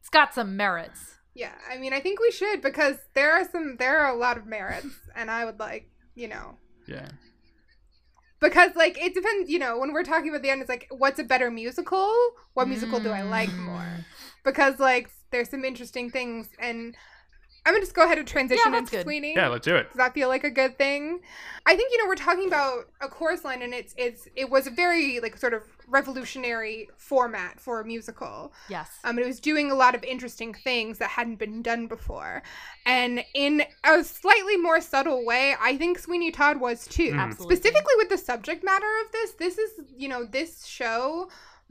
[0.00, 1.16] It's got some merits.
[1.34, 4.36] Yeah, I mean I think we should because there are some there are a lot
[4.38, 7.08] of merits and I would like, you know, Yeah.
[8.40, 11.18] because like it depends, you know, when we're talking about the end it's like what's
[11.18, 12.12] a better musical?
[12.54, 13.64] What musical do I like Mm.
[13.64, 14.04] more?
[14.44, 16.94] because like there's some interesting things and
[17.66, 19.02] I'm gonna just go ahead and transition that's into good.
[19.04, 19.34] Sweeney.
[19.34, 19.88] Yeah, let's do it.
[19.88, 21.20] Does that feel like a good thing?
[21.64, 24.66] I think you know we're talking about a chorus line, and it's it's it was
[24.66, 28.52] a very like sort of revolutionary format for a musical.
[28.68, 28.90] Yes.
[29.04, 32.42] Um, it was doing a lot of interesting things that hadn't been done before,
[32.84, 37.12] and in a slightly more subtle way, I think Sweeney Todd was too.
[37.12, 37.18] Mhm.
[37.18, 37.56] Absolutely.
[37.56, 41.30] Specifically with the subject matter of this, this is you know this show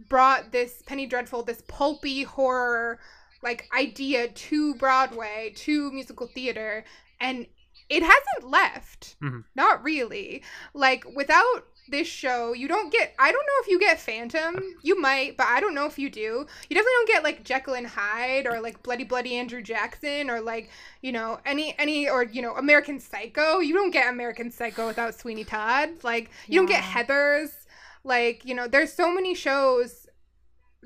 [0.09, 2.99] brought this Penny Dreadful, this pulpy horror
[3.43, 6.83] like idea to Broadway, to musical theater,
[7.19, 7.45] and
[7.89, 9.15] it hasn't left.
[9.21, 9.43] Mhm.
[9.55, 10.41] Not really.
[10.73, 14.57] Like without this show, you don't get I don't know if you get Phantom.
[14.81, 16.47] You might, but I don't know if you do.
[16.69, 20.39] You definitely don't get like Jekyll and Hyde or like Bloody Bloody Andrew Jackson or
[20.39, 20.69] like,
[21.01, 23.59] you know, any any or you know, American Psycho.
[23.59, 25.89] You don't get American Psycho without Sweeney Todd.
[26.03, 27.49] Like you don't get Heathers.
[28.05, 30.02] Like, you know, there's so many shows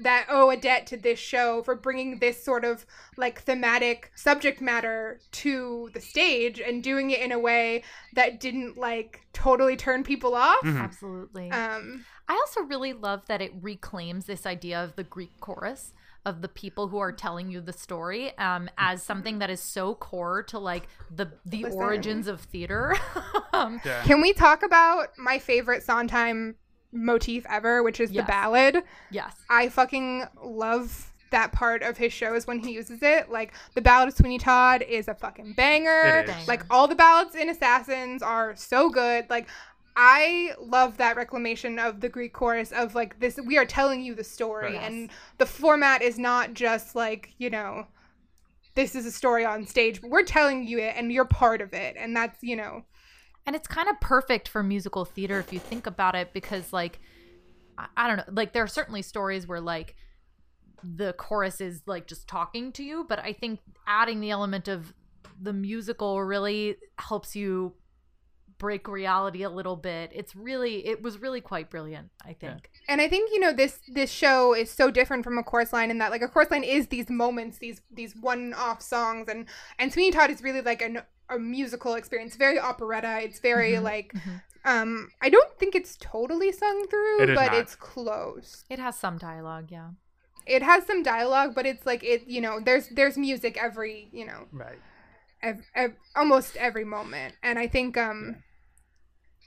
[0.02, 2.86] that owe a debt to this show for bringing this sort of
[3.18, 7.84] like thematic subject matter to the stage and doing it in a way
[8.14, 10.62] that didn't like totally turn people off.
[10.64, 10.80] Mhm.
[10.82, 11.50] Absolutely.
[11.52, 15.94] Um, I also really love that it reclaims this idea of the Greek chorus
[16.26, 19.96] of the people who are telling you the story um, as something that is so
[19.96, 21.80] core to like the the Listen.
[21.82, 22.96] origins of theater.
[23.54, 24.04] um, Yeah.
[24.04, 26.56] can we talk about my favorite Sondheim
[26.92, 28.26] motif ever, which is Yes.
[28.26, 28.84] the ballad?
[29.12, 29.36] yes.
[29.50, 33.30] I fucking love that part of his shows when he uses it.
[33.30, 36.24] Like the Ballad of Sweeney Todd is a fucking banger.
[36.26, 36.48] It is.
[36.48, 39.30] Like all the ballads in Assassins are so good.
[39.30, 39.48] Like
[39.98, 44.16] I love that reclamation of the Greek chorus of like this we are telling you
[44.16, 44.84] the story Yes.
[44.88, 47.88] and the format is not just like, you know,
[48.76, 51.74] this is a story on stage, but we're telling you it and you're part of
[51.74, 51.96] it.
[51.98, 52.86] And that's, you know,
[53.48, 57.00] And it's kind of perfect for musical theater if you think about it, because like
[57.78, 59.96] I, I don't know, like there are certainly stories where like
[60.84, 64.94] the chorus is like just talking to you, but I think adding the element of
[65.42, 67.74] the musical really helps you
[68.58, 70.12] break reality a little bit.
[70.14, 72.70] It's really it was really quite brilliant, I think.
[72.90, 75.92] and I think you know this this show is so different from a chorus line
[75.92, 79.46] in that like a chorus line is these moments, these these one off songs, and
[79.80, 83.20] and Sweeney Todd is really like an a musical experience, very operetta.
[83.22, 84.42] It's very Mhm, like mhm.
[84.66, 87.56] um I don't think it's totally sung through, It is but not.
[87.62, 88.66] it's close.
[88.70, 89.90] It has some dialogue, yeah.
[90.46, 94.26] It has some dialogue, but it's like it you know there's there's music every you
[94.26, 94.80] know Right.
[95.42, 97.36] ev- ev- almost every moment.
[97.44, 98.44] And I think um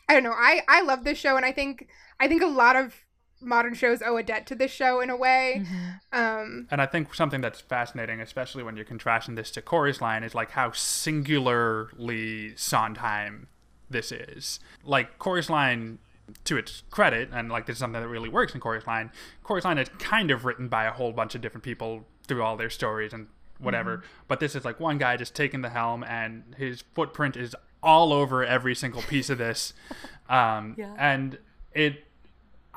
[0.08, 0.32] I don't know.
[0.36, 2.94] I I love this show and I think I think a lot of
[3.40, 5.64] modern shows owe a debt to this show in a way.
[6.12, 10.22] Um And I think something that's fascinating, especially when you're contrasting this to Chorus Line,
[10.22, 13.48] is like how singularly Sondheim
[13.88, 14.60] this is.
[14.84, 15.98] Like Chorus Line,
[16.44, 19.10] to its credit, and like this is something that really works in Chorus Line.
[19.42, 22.56] Chorus Line is kind of written by a whole bunch of different people through all
[22.56, 23.26] their stories and
[23.58, 24.02] whatever.
[24.28, 28.12] But this is like one guy just taking the helm, and his footprint is all
[28.12, 29.72] over every single piece of this.
[30.28, 30.94] Um, Yeah.
[30.96, 31.38] And
[31.72, 32.04] it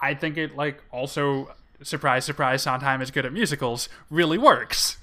[0.04, 4.98] I think it like also surprise surprise Sondheim is good at musicals really works.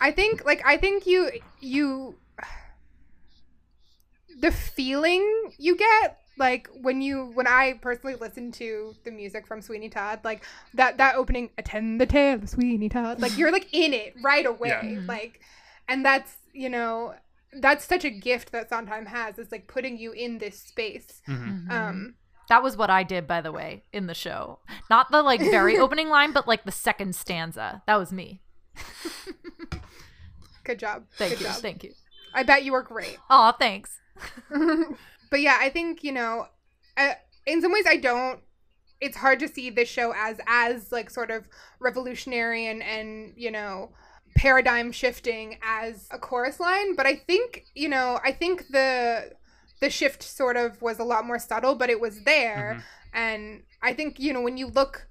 [0.00, 1.30] I think like I think you
[1.60, 2.16] you
[4.40, 9.62] the feeling you get like when you when I personally listen to the music from
[9.62, 10.44] Sweeney Todd like
[10.74, 14.44] that that opening attend the tale of Sweeney Todd like you're like in it right
[14.46, 14.82] away Yeah.
[14.82, 15.06] Mm-hmm.
[15.06, 15.40] like
[15.88, 17.14] and that's you know
[17.60, 21.44] that's such a gift that Sondheim has is like putting you in this space mm-hmm.
[21.44, 21.70] Mm-hmm.
[21.70, 22.14] um
[22.48, 24.58] That was what I did, by the way, in the show.
[24.90, 27.82] Not the like very opening line, but like the second stanza.
[27.86, 28.40] That was me.
[30.64, 31.46] good job Thank good you.
[31.46, 31.92] job Thank you.
[32.34, 33.98] I bet you were great Oh, thanks.
[35.30, 36.46] but yeah, I think you know,
[36.96, 37.12] uh,
[37.46, 38.40] in some ways, I don't.
[39.00, 41.48] It's hard to see this show as as like sort of
[41.80, 43.90] revolutionary and and you know
[44.36, 46.94] paradigm shifting as a chorus line.
[46.94, 49.32] But I think you know, I think the
[49.82, 52.76] the shift sort of was a lot more subtle, but it was there.
[52.76, 53.18] Mm-hmm.
[53.18, 55.08] And I think you know when you look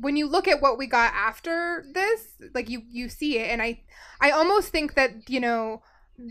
[0.00, 3.62] when you look at what we got after this, like you you see it, and
[3.62, 3.82] I
[4.20, 5.82] I almost think that you know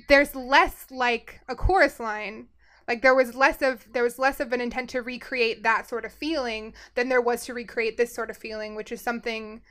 [0.07, 2.47] there's less like a chorus line.
[2.87, 6.05] Like there was less of there was less of an intent to recreate that sort
[6.05, 9.61] of feeling than there was to recreate this sort of feeling which is something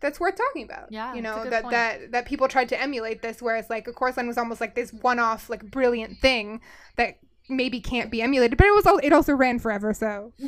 [0.00, 1.72] that's worth talking about Yeah, you know that point.
[1.72, 4.74] that that people tried to emulate this whereas like a chorus line was almost like
[4.74, 6.60] this one-off like brilliant thing
[6.96, 7.18] that
[7.50, 10.32] maybe can't be emulated but it was all it also ran forever so.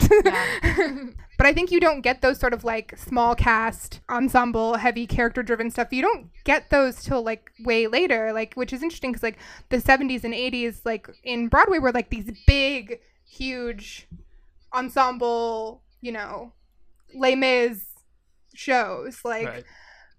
[1.39, 5.43] But i think you don't get those sort of like small cast ensemble heavy character
[5.43, 5.89] driven stuff.
[5.91, 9.39] You don't get those till like way later like which is interesting because like
[9.71, 14.07] the 70s and 80s like in broadway were like these big huge
[14.75, 16.53] ensemble you know
[17.15, 17.90] les mis
[18.61, 19.65] shows like Right.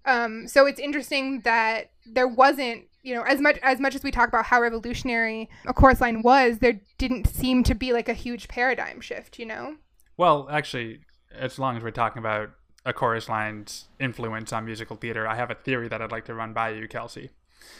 [0.04, 4.10] um so it's interesting that there wasn't you know as much as much as we
[4.10, 8.14] talk about how revolutionary a chorus line was there didn't seem to be like a
[8.14, 9.76] huge paradigm shift you know
[10.16, 11.00] Well, actually,
[11.32, 12.50] as long as we're talking about
[12.84, 16.34] a chorus line's influence on musical theater, I have a theory that I'd like to
[16.34, 17.30] run by you, Kelsey.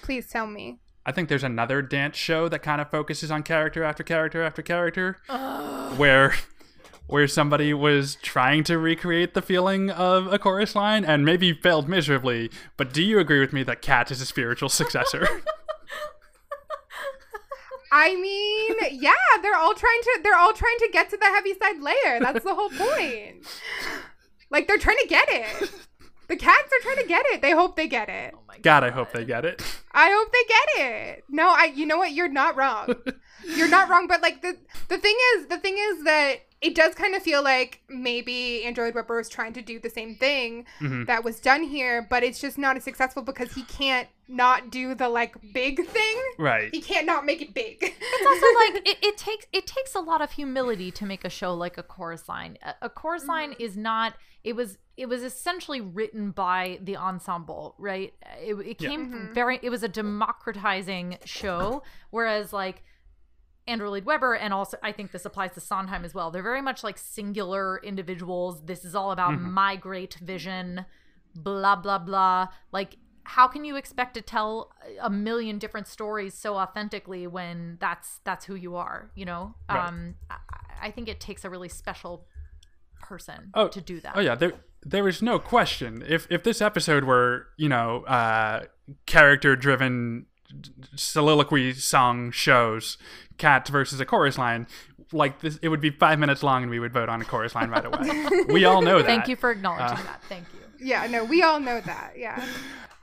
[0.03, 3.83] please tell me I think there's another dance show that kind of focuses on character
[3.83, 5.17] after character after character,
[5.97, 6.35] where
[7.07, 11.89] where somebody was trying to recreate the feeling of a chorus line and maybe failed
[11.89, 12.51] miserably.
[12.77, 15.27] But do you agree with me that Cat is a spiritual successor?
[17.95, 21.83] I mean, yeah, they're all trying to they're all trying to get to the Heaviside
[21.83, 22.21] Layer.
[22.21, 23.47] That's the whole point.
[24.51, 25.71] Like they're trying to get it.
[26.29, 27.43] The cats are trying to get it.
[27.43, 28.33] They hope they get it.
[28.35, 29.63] Oh God, I hope they get it.
[29.93, 31.25] I hope they get it.
[31.29, 32.13] No, I you know what?
[32.13, 32.95] You're not wrong.
[33.45, 34.57] You're not wrong, but like the
[34.89, 38.85] the thing is the thing is that it does kind of feel like maybe Andrew
[38.85, 41.05] Lloyd Webber was trying to do the same thing mm-hmm.
[41.07, 44.95] that was done here, but it's just not as successful because he can't not do
[44.95, 46.23] the like big thing.
[46.39, 46.73] Right.
[46.73, 47.79] He can't not make it big.
[47.83, 51.29] It's also like it, it takes it takes a lot of humility to make a
[51.29, 52.57] show like a chorus line.
[52.63, 53.63] A, a chorus line mm-hmm.
[53.63, 54.15] is not.
[54.45, 58.15] It was it was essentially written by the ensemble, right?
[58.41, 59.59] It, it came from very.
[59.63, 62.85] It was a democratizing show, whereas like.
[63.67, 66.31] Andrew Lloyd Webber, and also I think this applies to Sondheim as well.
[66.31, 68.63] They're very much like singular individuals.
[68.65, 70.85] This is all about my great vision,
[71.35, 72.49] blah blah blah.
[72.73, 78.21] Like, how can you expect to tell a million different stories so authentically when that's
[78.25, 79.11] that's who you are?
[79.15, 79.87] You know, Right.
[79.89, 80.37] um, I,
[80.83, 82.27] I think it takes a really special
[83.01, 84.15] person Oh, to do that.
[84.17, 86.03] Oh yeah, there there is no question.
[86.09, 88.65] If if this episode were, you know, uh
[89.07, 90.27] character driven
[90.97, 92.99] soliloquy song shows,
[93.39, 94.67] cats versus a chorus line,
[95.13, 97.55] like this it would be 5 minutes long and we would vote on a chorus
[97.55, 98.45] line right away.
[98.49, 99.07] we all know that.
[99.07, 100.23] Thank you for acknowledging Uh, that.
[100.29, 100.87] Thank you.
[100.87, 102.13] yeah, no, we all know that.
[102.17, 102.45] Yeah.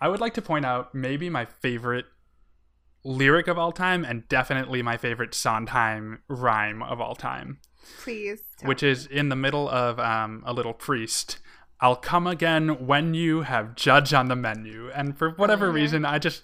[0.02, 2.06] I would like to point out maybe my favorite
[3.04, 7.60] lyric of all time and definitely my favorite Sondheim rhyme of all time.
[8.04, 8.42] Please.
[8.58, 11.40] tell which is in the middle of um, a little priest.
[11.82, 14.90] I'll come again when you have judge on the menu.
[14.94, 16.44] And for whatever reason, I just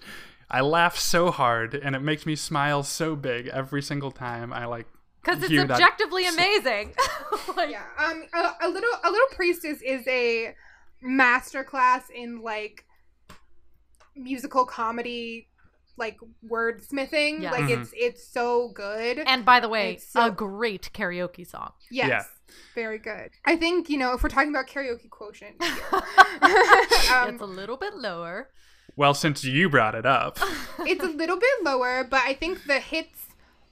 [0.50, 4.66] I laugh so hard, and it makes me smile so big every single time I
[4.66, 4.86] like.
[5.22, 6.94] Because it's hear that- objectively amazing.
[7.56, 10.54] like, yeah um a, a little a little priest is is a
[11.04, 12.84] masterclass in like
[14.14, 15.48] musical comedy
[15.98, 16.18] like
[16.48, 17.40] wordsmithing.
[17.42, 17.52] Yes.
[17.52, 17.80] Like Mhm.
[17.82, 19.18] it's it's so good.
[19.18, 21.72] And by the way, so- a great karaoke song.
[21.90, 22.08] yes.
[22.08, 22.22] Yeah.
[22.76, 23.30] Very good.
[23.44, 25.72] I think, you know, if we're talking about karaoke quotient, here,
[27.12, 28.50] Um, it's a little bit lower.
[28.96, 30.38] Well, since you brought it up,
[30.80, 33.26] it's a little bit lower, but I think the hits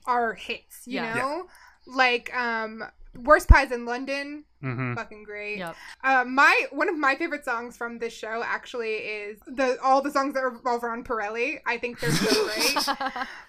[0.06, 1.14] are hits, you Yeah.
[1.14, 1.46] know?
[1.86, 2.84] Like um
[3.16, 5.58] Worst Pies in London, hmm fucking great.
[5.58, 5.76] Yep.
[6.02, 10.10] Uh, my one of my favorite songs from this show actually is the all the
[10.10, 11.58] songs that revolve around Pirelli.
[11.64, 12.76] I think they're so great.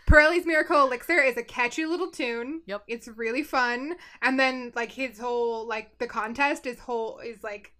[0.07, 2.61] Pirelli's Miracle Elixir is a catchy little tune.
[2.67, 2.83] Yep.
[2.87, 3.95] It's really fun.
[4.21, 7.71] And then like his whole like the contest is whole is like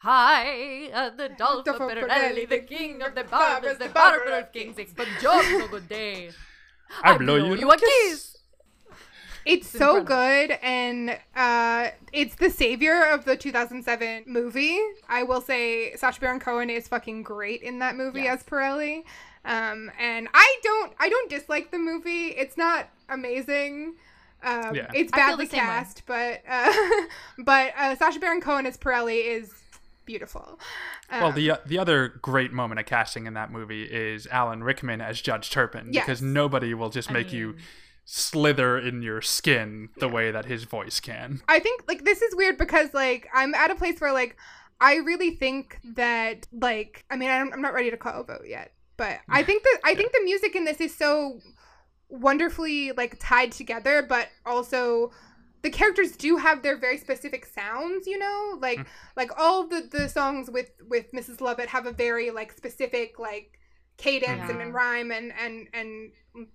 [0.00, 3.90] Hi, uh, the Dolphin Dolphin Pirelli, Pirelli, the king of the barbers, barbers, the the
[3.90, 4.76] barber barber of of kings.
[4.76, 4.92] kings.
[4.92, 6.30] Buongiorno, good day.
[7.02, 8.36] I blow you you a kiss.
[9.44, 10.48] it's It's so incredible.
[10.48, 14.78] good and uh it's the savior of the 2007 movie.
[15.08, 18.40] I will say Sacha Baron Cohen is fucking great in that movie Yes.
[18.40, 19.02] as Pirelli.
[19.44, 22.28] Um and I don't I don't dislike the movie.
[22.28, 23.94] It's not amazing.
[24.42, 24.90] Um, Yeah.
[24.92, 25.66] it's badly the same way.
[25.66, 26.72] cast, but uh,
[27.38, 29.52] but uh, Sacha Baron Cohen as Pirelli is
[30.06, 30.58] beautiful.
[31.10, 34.64] Well, Um, the uh, the other great moment of casting in that movie is Alan
[34.64, 36.06] Rickman as Judge Turpin Yes.
[36.06, 37.56] because nobody will just I make you
[38.04, 41.40] slither in your skin the way that his voice can.
[41.48, 44.36] I think like this is weird because like I'm at a place where like
[44.80, 48.46] I really think that like I mean I'm, I'm not ready to call a vote
[48.46, 51.40] yet, but I think that I think the music in this is so
[52.08, 55.10] wonderfully like tied together, but also
[55.66, 58.80] the characters do have their very specific sounds, you know, like
[59.16, 61.40] like all the the songs with with Mrs.
[61.40, 63.58] Lovett have a very like specific like
[63.96, 64.64] cadence and, Yeah.
[64.66, 65.90] and rhyme and and and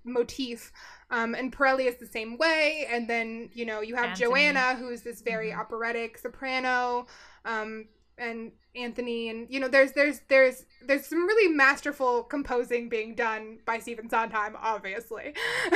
[0.04, 0.72] motif
[1.10, 4.30] um and Pirelli is the same way and then you know you have Anthony.
[4.30, 5.60] Joanna who's this very Mhm.
[5.60, 7.08] operatic soprano
[7.44, 7.88] um
[8.18, 13.58] and Anthony and you know there's there's there's there's some really masterful composing being done
[13.66, 15.34] by Stephen Sondheim obviously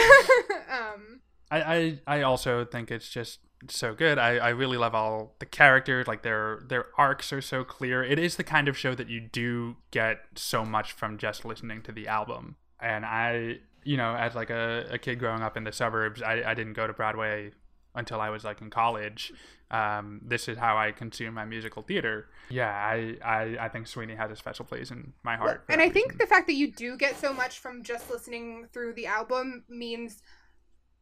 [0.70, 1.20] um
[1.56, 3.40] I, I I also think it's just
[3.70, 4.18] so good.
[4.18, 8.04] I, I really love all the characters, like their their arcs are so clear.
[8.04, 11.82] It is the kind of show that you do get so much from just listening
[11.84, 12.58] to the album.
[12.80, 16.44] And I you know, as like a, a kid growing up in the suburbs, I,
[16.44, 17.52] I didn't go to Broadway
[17.94, 19.32] until I was like in college.
[19.72, 22.30] Um, this is how I consume my musical theater.
[22.50, 25.66] Yeah, I, I, I think Sweeney has a special place in my heart.
[25.66, 28.68] for and I think the fact that you do get so much from just listening
[28.74, 30.22] through the album means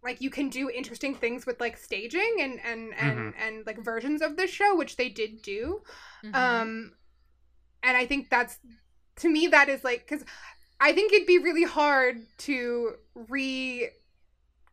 [0.04, 3.34] like you can do interesting things with like staging and and and, Mhm.
[3.39, 5.82] and like versions of this show which they did do
[6.24, 6.36] Mhm.
[6.36, 6.93] um
[7.82, 8.60] and i think that's
[9.18, 10.26] to me that is like because
[10.80, 12.95] i think it'd be really hard to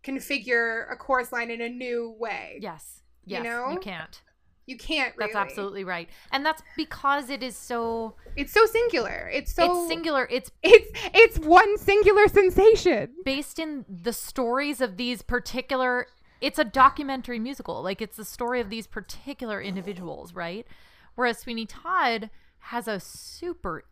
[0.05, 3.03] reconfigure a chorus line in a new way yes.
[3.25, 3.45] you Yes.
[3.45, 3.71] know?
[3.73, 4.23] you can't.
[4.71, 5.33] You can't really.
[5.33, 6.09] That's absolutely right.
[6.33, 10.29] And that's because it is so it's so singular it's so it's singular.
[10.31, 16.07] It's it's it's one singular sensation based in the stories of these particular
[16.41, 20.67] it's a documentary musical like it's the story of these particular individuals right
[21.15, 23.85] whereas sweeney todd has a super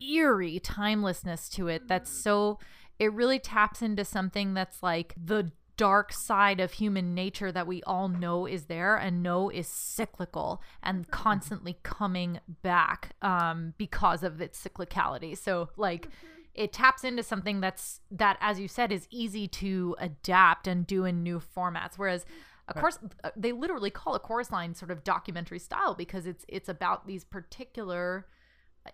[0.00, 2.58] eerie timelessness to it that's so
[2.98, 7.82] it really taps into something that's like the dark side of human nature that we
[7.82, 14.40] all know is there and know is cyclical and constantly coming back um, because of
[14.40, 15.36] its cyclicality.
[15.36, 16.08] So like
[16.54, 21.04] it taps into something that's that as you said is easy to adapt and do
[21.04, 21.94] in new formats.
[21.96, 22.24] Whereas
[22.68, 26.44] of course uh, they literally call a chorus line sort of documentary style because it's
[26.48, 28.26] it's about these particular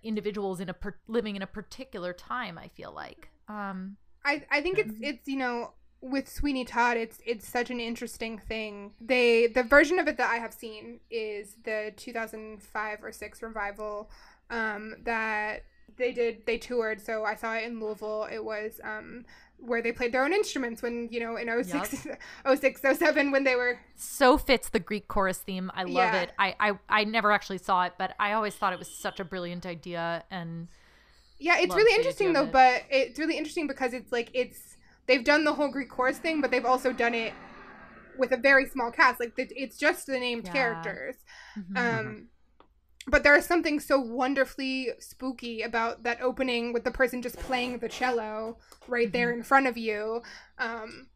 [0.02, 3.28] individuals in a per- living in a particular time i feel like.
[3.48, 5.72] Um I I think it's it's you know
[6.02, 8.92] with Sweeney Todd it's it's such an interesting thing.
[9.00, 14.10] They the version of it that I have seen is the 2005 or 6 revival
[14.50, 15.64] um that
[15.96, 18.26] they did they toured so I saw it in Louisville.
[18.32, 19.24] It was um
[19.58, 22.06] where they played their own instruments when you know in 06
[22.60, 26.22] 06 07 when they were so fits the greek chorus theme i love Yeah.
[26.22, 29.20] it I, I i never actually saw it but i always thought it was such
[29.20, 30.68] a brilliant idea and
[31.38, 32.52] Yeah, it's really interesting though, it.
[32.52, 34.69] but it's really interesting because it's like it's
[35.10, 37.32] they've done the whole Greek chorus thing, but they've also done it
[38.16, 39.18] with a very small cast.
[39.20, 40.52] Like it- it's just the named Yeah.
[40.52, 41.16] characters.
[41.58, 41.76] Mhm.
[41.76, 42.28] Um
[43.06, 47.78] but there is something so wonderfully spooky about that opening with the person just playing
[47.78, 49.38] the cello right there Mm-hmm.
[49.38, 50.22] in front of you.
[50.58, 51.08] Um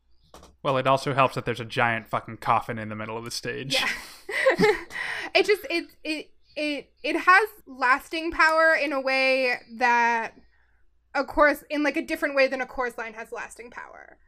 [0.64, 3.30] Well, it also helps that there's a giant fucking coffin in the middle of the
[3.30, 3.74] stage.
[3.74, 3.88] Yeah.
[5.34, 10.32] it just it it it it has lasting power in a way that
[11.14, 14.18] a chorus in like a different way than a chorus line has lasting power.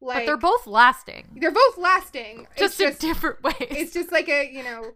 [0.00, 2.48] Like but they're both lasting they're both lasting.
[2.58, 4.94] just, it's just in different ways it's just like a you know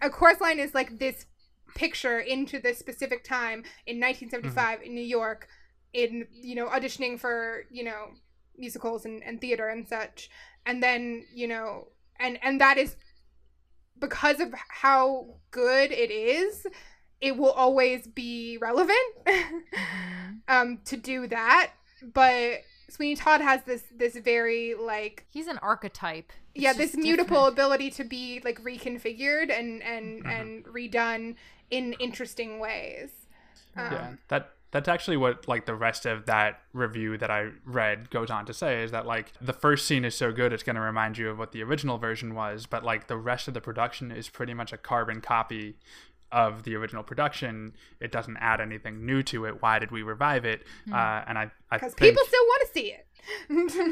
[0.00, 1.26] a chorus line is like this
[1.74, 4.86] picture into this specific time in 1975 mm-hmm.
[4.86, 5.48] in New York
[5.92, 8.08] in you know auditioning for you know
[8.56, 10.30] musicals and, and theater and such
[10.66, 12.96] and then you know and and that is
[13.98, 16.66] because of how good it is
[17.22, 18.98] it will always be relevant
[20.48, 21.70] um to do that
[22.14, 26.30] but sweeney todd has this this very like He's an archetype.
[26.54, 27.52] It's yeah this mutable different.
[27.54, 30.40] ability to be like reconfigured and and Mhm.
[30.40, 31.36] and redone
[31.70, 33.10] in interesting ways
[33.76, 38.10] um, yeah that that's actually what like the rest of that review that i read
[38.10, 40.76] goes on to say is that like the first scene is so good it's going
[40.76, 43.60] to remind you of what the original version was but like the rest of the
[43.60, 45.76] production is pretty much a carbon copy
[46.32, 49.62] of the original production it doesn't add anything new to it.
[49.62, 50.62] Why did we revive it?
[50.90, 53.06] Uh, and i i because people still want to see it.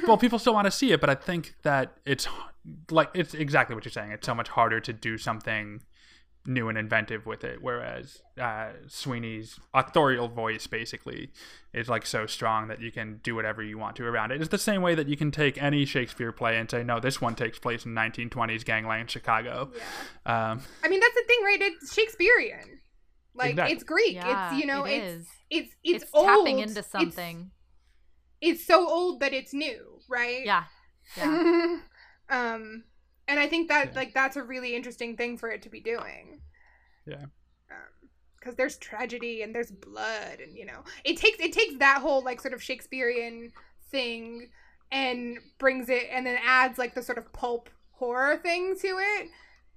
[0.09, 2.27] Well people still want to see it but i think that it's
[2.91, 4.11] like it's exactly what you're saying.
[4.13, 5.83] It's so much harder to do something
[6.47, 11.31] new and inventive with it whereas uh, sweeney's authorial voice basically
[11.75, 14.49] is like so strong that you can do whatever you want to around it it's
[14.51, 17.35] the same way that you can take any shakespeare play and say no this one
[17.35, 19.71] takes place in 1920s gangland chicago
[20.27, 21.59] yeah um, I mean, that's the thing, right?
[21.63, 22.81] It's Shakespearean.
[23.35, 23.75] Like Exactly.
[23.75, 24.15] it's Greek.
[24.15, 26.27] Yeah, it's you know, it it's it's it's, It's, old.
[26.27, 27.51] tapping into It's- something.
[28.41, 30.45] It's, so old that it's new, right?
[30.45, 30.65] yeah.
[31.17, 31.79] Yeah.
[32.31, 32.85] um,
[33.31, 33.95] and I think that Yeah.
[33.95, 36.41] like that's a really interesting thing for it to be doing.
[37.07, 37.27] Yeah.
[38.39, 42.23] Because there's tragedy and there's blood, and you know, it takes it takes that whole
[42.25, 43.53] like sort of Shakespearean
[43.91, 44.51] thing
[44.91, 49.29] and brings it, and then adds like the sort of pulp horror thing to it,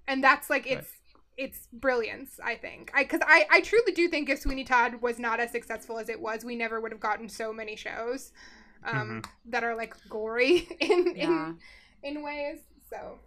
[0.07, 0.77] and that's like Right.
[0.79, 0.91] it's
[1.35, 5.17] it's brilliance i think i because I, I truly do think if sweeney todd was
[5.17, 8.31] not as successful as it was we never would have gotten so many shows
[8.85, 11.53] um that are like gory in Yeah.
[12.03, 13.17] in in ways so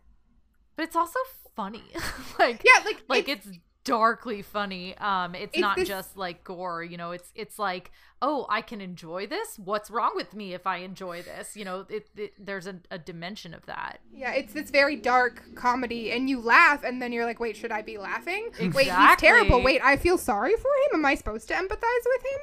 [0.77, 1.19] But it's also
[1.55, 1.83] funny.
[2.39, 4.97] like yeah like like it's, it's, darkly funny.
[4.99, 8.61] Um it's, It's not this- just like gore, you know, it's it's like, "Oh, I
[8.61, 9.61] can enjoy this?
[9.65, 12.99] What's wrong with me if I enjoy this?" You know, it, it there's a, a
[12.99, 14.01] dimension of that.
[14.13, 17.71] yeah it's this very dark comedy and you laugh and then you're like wait should
[17.71, 21.47] i be laughing wait he's terrible wait i feel sorry for him am i supposed
[21.49, 22.41] to empathize with him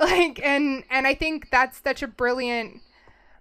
[0.00, 2.80] like and and i think that's such a brilliant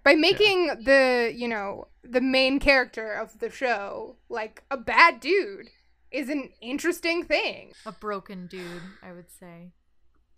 [0.04, 5.70] by making the you know the main character of the show like a bad dude
[6.12, 9.72] is an interesting thing A broken dude, I would say.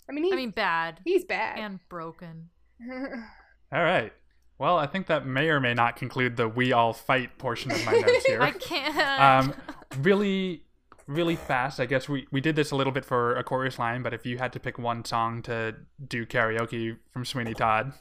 [0.09, 2.49] i mean he's, I mean, bad he's bad and broken.
[2.91, 4.13] all right
[4.57, 7.83] well i think that may or may not conclude the we all fight portion of
[7.85, 9.49] my notes here I can't.
[9.49, 9.53] um,
[10.01, 10.63] really,
[11.07, 11.79] really fast.
[11.79, 14.25] I guess we, we did this a little bit for a chorus line, but if
[14.25, 15.75] you had to pick one song to
[16.07, 17.93] do karaoke from Sweeney Todd,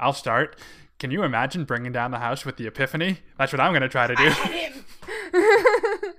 [0.00, 0.58] I'll start.
[0.98, 3.20] Can you imagine bringing down the house with the Epiphany?
[3.38, 4.26] That's what I'm gonna try to do.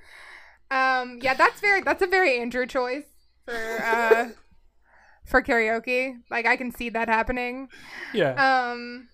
[0.72, 3.04] um, yeah, that's very that's a very Andrew choice
[3.46, 4.30] for uh
[5.26, 6.16] for karaoke.
[6.32, 7.68] Like I can see that happening.
[8.14, 8.32] yeah.
[8.32, 9.10] Um,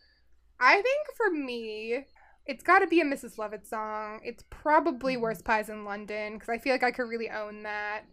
[0.59, 2.05] I think for me,
[2.45, 3.38] it's got to be a Mrs.
[3.38, 4.20] Lovett song.
[4.24, 8.03] It's probably Worst Pies in London because I feel like I could really own that.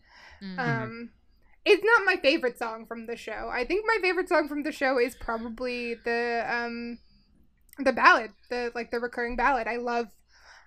[0.42, 0.58] Mm.
[0.58, 1.10] Um,
[1.64, 3.50] it's not my favorite song from the show.
[3.52, 6.98] I think my favorite song from the show is probably the um
[7.84, 9.66] the ballad, the like the recurring ballad.
[9.66, 10.08] I love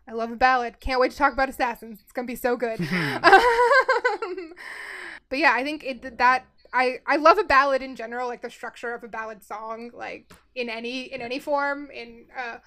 [0.07, 0.79] I love a ballad.
[0.79, 1.99] Can't wait to talk about assassins.
[2.01, 2.79] It's gonna be so good.
[2.91, 4.53] um,
[5.29, 8.49] but yeah, I think it that I I love a ballad in general, like the
[8.49, 11.89] structure of a ballad song, like in any in any form.
[11.91, 12.57] In uh,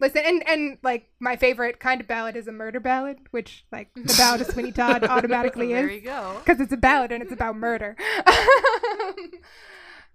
[0.00, 3.90] listen, and and like my favorite kind of ballad is a murder ballad, which like
[3.94, 6.36] the ballad of Sweeney Todd automatically there is you go.
[6.44, 7.96] because it's a ballad and it's about murder.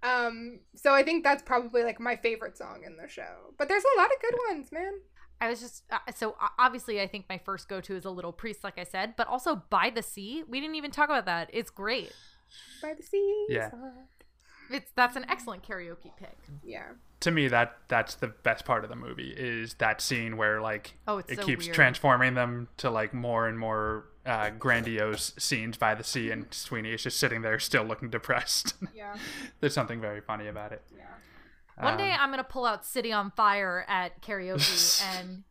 [0.02, 3.52] um, so I think that's probably like my favorite song in the show.
[3.58, 4.92] But there's a lot of good ones, man.
[5.42, 8.32] I was just uh, so obviously I think my first go to is a little
[8.32, 10.44] priest, like I said, but also by the sea.
[10.46, 11.48] We didn't even talk about that.
[11.52, 12.12] It's great.
[12.82, 13.46] By the sea.
[13.48, 13.70] Yeah.
[14.70, 16.36] It's that's an excellent karaoke pick.
[16.62, 16.90] Yeah.
[17.20, 20.94] to me, that that's the best part of the movie is that scene where like
[21.08, 21.74] Oh, it's it so keeps weird.
[21.74, 26.92] transforming them to like more and more uh, grandiose scenes by the sea, and Sweeney
[26.92, 28.74] is just sitting there still looking depressed.
[28.94, 29.16] Yeah.
[29.60, 30.82] There's something very funny about it.
[30.96, 31.04] Yeah.
[31.82, 35.44] One Um, day I'm gonna pull out "City on Fire" at karaoke, and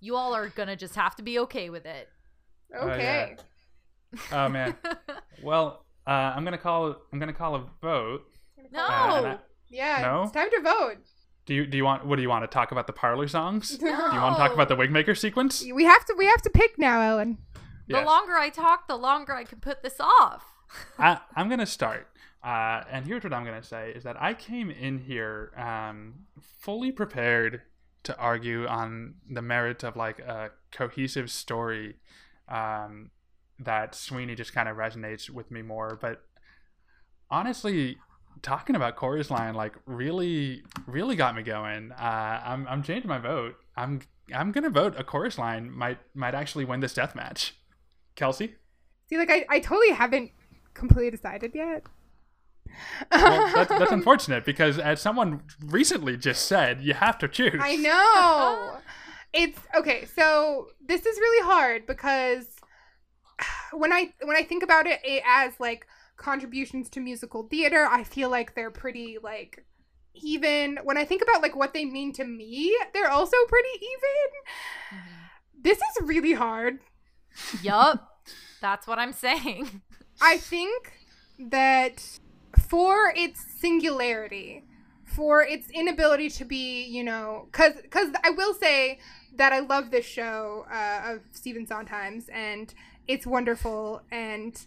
[0.00, 2.08] you all are gonna just have to be okay with it.
[2.78, 2.92] Oh, yeah.
[2.94, 3.36] Okay.
[4.32, 4.74] Oh man.
[5.42, 6.96] well, uh, I'm gonna call.
[7.12, 8.22] I'm gonna call a vote.
[8.72, 10.02] No, Uh, I- Yeah.
[10.02, 10.22] No?
[10.24, 10.96] It's time to vote.
[11.46, 12.04] do you do you want?
[12.06, 12.86] What do you want to talk about?
[12.86, 13.78] The parlor songs?
[13.78, 15.64] Do you want to talk about the wigmaker sequence?
[15.72, 16.14] We have to.
[16.18, 17.38] We have to pick now, Ellen.
[17.90, 20.44] The longer I talk, the longer I can put this off.
[20.98, 22.08] I, I'm gonna start.
[22.42, 26.26] Uh, and here's what I'm gonna say is that I came in here um,
[26.58, 27.62] fully prepared
[28.02, 31.96] to argue on the merit of like a cohesive story
[32.48, 33.10] um,
[33.58, 35.98] that Sweeney just kind of resonates with me more.
[36.00, 36.22] But
[37.30, 37.98] honestly,
[38.42, 41.92] talking about chorus line like really really got me going.
[41.92, 43.56] Uh, I'm I'm changing my vote.
[43.76, 44.00] I'm
[44.34, 47.54] I'm gonna vote a chorus line might might actually win this death match.
[48.20, 48.54] Kelsey.
[49.08, 50.30] See, like I, I totally haven't
[50.74, 51.82] completely decided yet.
[53.10, 57.60] Well, that's, that's unfortunate because as someone recently just said, you have to choose.
[57.60, 58.78] I know.
[59.32, 60.04] it's okay.
[60.14, 62.46] So this is really hard because
[63.72, 68.04] when I when I think about it, it as like contributions to musical theater, I
[68.04, 69.64] feel like they're pretty like
[70.14, 70.78] even.
[70.84, 75.00] When I think about like what they mean to me, they're also pretty even.
[75.00, 75.62] Mm-hmm.
[75.62, 76.78] This is really hard.
[77.62, 78.09] yup.
[78.60, 79.82] That's what I'm saying.
[80.20, 80.92] I think
[81.38, 82.18] that
[82.68, 84.64] for its singularity,
[85.04, 89.00] for its inability to be, you know, because because I will say
[89.36, 92.72] that I love this show uh, of Stephen Sondheim's, and
[93.08, 94.60] it's wonderful, and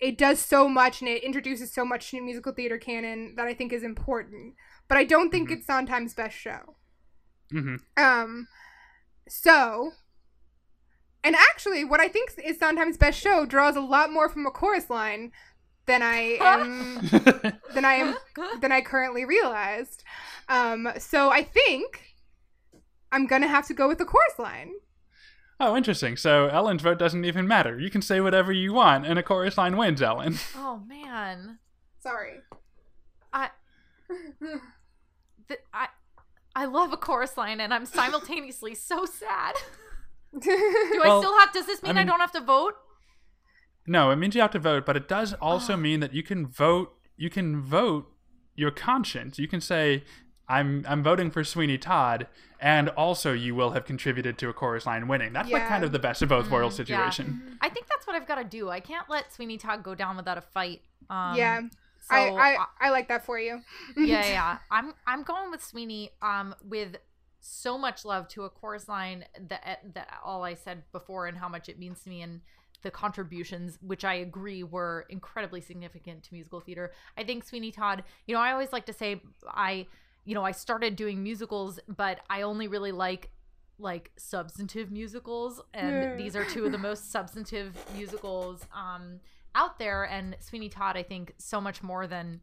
[0.00, 3.54] it does so much, and it introduces so much to musical theater canon that I
[3.54, 4.54] think is important.
[4.88, 6.76] But I don't think it's Sondheim's best show.
[7.50, 8.48] hmm Um,
[9.28, 9.92] so,
[11.24, 14.50] and actually, what I think is Sondheim's best show draws a lot more from a
[14.50, 15.32] chorus line
[15.86, 17.00] than I am
[17.74, 18.16] than I am
[18.60, 20.04] than I currently realized.
[20.48, 22.16] Um, so I think
[23.10, 24.72] I'm gonna have to go with the chorus line.
[25.60, 26.16] oh, interesting.
[26.16, 27.78] So Ellen's vote doesn't even matter.
[27.78, 30.38] You can say whatever you want, and a chorus line wins, Ellen.
[30.56, 31.58] Oh man.
[32.00, 32.40] Sorry.
[33.32, 33.50] I
[35.48, 35.88] th- I
[36.54, 39.54] I love a chorus line and I'm simultaneously so sad.
[40.40, 42.74] Do I still have does this mean I, mean- don't have to vote?
[43.86, 46.46] No, it means you have to vote, but it does also mean that you can
[46.46, 46.94] vote.
[47.16, 48.10] You can vote
[48.54, 49.38] your conscience.
[49.38, 50.04] You can say,
[50.48, 52.26] "I'm I'm voting for Sweeney Todd,"
[52.58, 55.34] and also you will have contributed to a chorus line winning.
[55.34, 57.10] That's like kind of the best of both worlds Mm, yeah.
[57.10, 57.58] situation.
[57.60, 58.70] I think that's what I've got to do.
[58.70, 60.80] I can't let Sweeney Todd go down without a fight.
[61.10, 61.60] Um, yeah,
[62.00, 63.60] So I, I I like that for you.
[63.98, 64.58] yeah, yeah.
[64.70, 66.10] I'm I'm going with Sweeney.
[66.22, 66.96] Um, with
[67.46, 71.48] so much love to a chorus line that that all I said before and how
[71.48, 72.40] much it means to me and
[72.82, 76.92] the contributions, which I agree were incredibly significant to musical theater.
[77.18, 78.04] I think Sweeney Todd.
[78.26, 79.86] You know, I always like to say I,
[80.24, 83.30] you know, I started doing musicals, but I only really like
[83.78, 86.16] like substantive musicals and Yeah.
[86.16, 89.18] these are two of the most substantive musicals um
[89.56, 92.40] out there and Sweeney Todd I think so much more than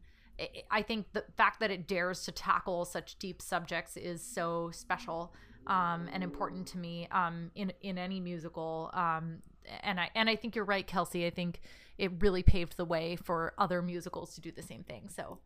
[0.70, 5.34] I- think the fact that it dares to tackle such deep subjects is so special
[5.66, 8.90] um, and important to me um, in in any musical.
[8.92, 9.38] Um,
[9.82, 11.26] and I and I think you're right, Kelsey.
[11.26, 11.60] I think
[11.98, 15.08] it really paved the way for other musicals to do the same thing.
[15.08, 15.38] So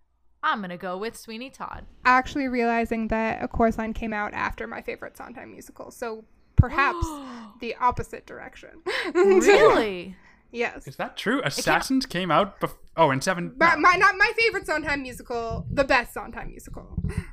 [0.42, 1.84] I'm gonna go with Sweeney Todd.
[2.04, 6.24] Actually, realizing that a chorus line came out after my favorite Sondheim musical, so
[6.56, 7.06] perhaps
[7.60, 8.70] the opposite direction.
[9.14, 10.16] really?
[10.56, 10.86] Yes.
[10.86, 11.40] Is that true?
[11.44, 12.60] Assassins came out.
[12.60, 13.54] Bef- oh, in seven.
[13.58, 13.80] My, no.
[13.80, 16.98] my, not my favorite Sondheim musical, the best Sondheim musical.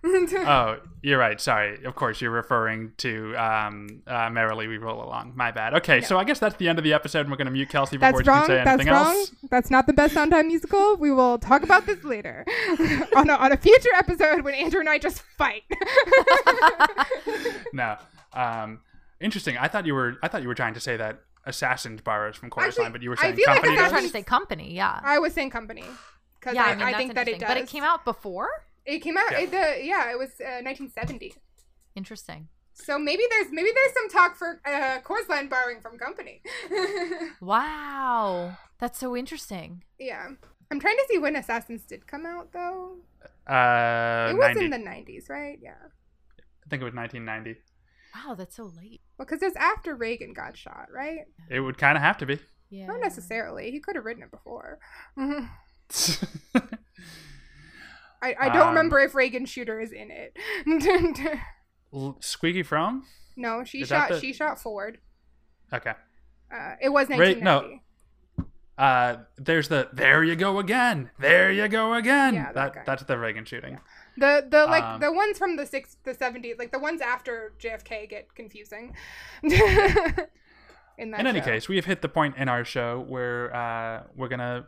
[0.45, 1.39] Oh, you're right.
[1.41, 1.83] Sorry.
[1.85, 5.73] Of course, you're referring to um, uh, "Merrily We Roll Along." My bad.
[5.75, 7.21] Okay, so I guess that's the end of the episode.
[7.21, 8.39] and We're going to mute Kelsey before That's she wrong.
[8.41, 9.05] can say That's anything wrong.
[9.15, 9.31] else.
[9.49, 10.97] That's not the best Sondheim musical.
[10.97, 12.45] We will talk about this later
[13.15, 15.63] on, a, on a future episode when Andrew and I just fight.
[17.73, 17.97] No.
[18.33, 18.81] Um,
[19.19, 19.57] interesting.
[19.57, 20.17] I thought you were.
[20.21, 23.09] I thought you were trying to say that Assassins borrows from Chorus Line, but you
[23.09, 24.73] were saying I saying feel like company I was trying to say company.
[24.73, 24.99] Yeah.
[25.03, 25.83] I was saying company
[26.39, 27.39] because Yeah, I, I, mean, I think that it interesting.
[27.39, 27.47] does.
[27.47, 28.49] But it came out before.
[28.85, 29.31] It came out.
[29.31, 29.39] Yeah.
[29.39, 31.33] It, the, yeah, it was uh, 1970.
[31.95, 32.47] Interesting.
[32.73, 36.41] So maybe there's maybe there's some talk for uh, chorus line borrowing from company.
[37.39, 39.83] Wow, that's so interesting.
[39.99, 40.27] yeah,
[40.71, 42.97] I'm trying to see when Assassins did come out though.
[43.47, 44.65] Uh, it was 90.
[44.65, 45.59] in the 90s, right?
[45.61, 45.75] Yeah.
[46.39, 47.59] I think it was 1990.
[48.15, 49.01] Wow, that's so late.
[49.17, 51.19] Well, because it's after Reagan got shot, right?
[51.49, 52.39] It would kind of have to be.
[52.69, 52.87] Yeah.
[52.87, 53.71] Not necessarily.
[53.71, 54.79] He could have written it before.
[55.17, 55.49] I,
[58.39, 60.37] I don't Um, remember if Reagan shooter is in it.
[61.93, 63.01] L- Squeaky Fromme?
[63.35, 64.09] no, she Is shot.
[64.09, 64.99] the- She shot Ford.
[65.73, 65.93] Okay.
[66.53, 67.43] Uh, it was Right, 1990.
[67.43, 67.79] no.
[68.77, 72.33] Uh, there's the there you go again, there you go again.
[72.33, 73.79] Yeah, that that that's the Reagan shooting.
[74.17, 77.53] The the like Um, the ones from the six the seventies like the ones after
[77.59, 78.95] JFK get confusing.
[79.43, 84.03] in that In any case, we have hit the point in our show where uh,
[84.15, 84.67] we're gonna.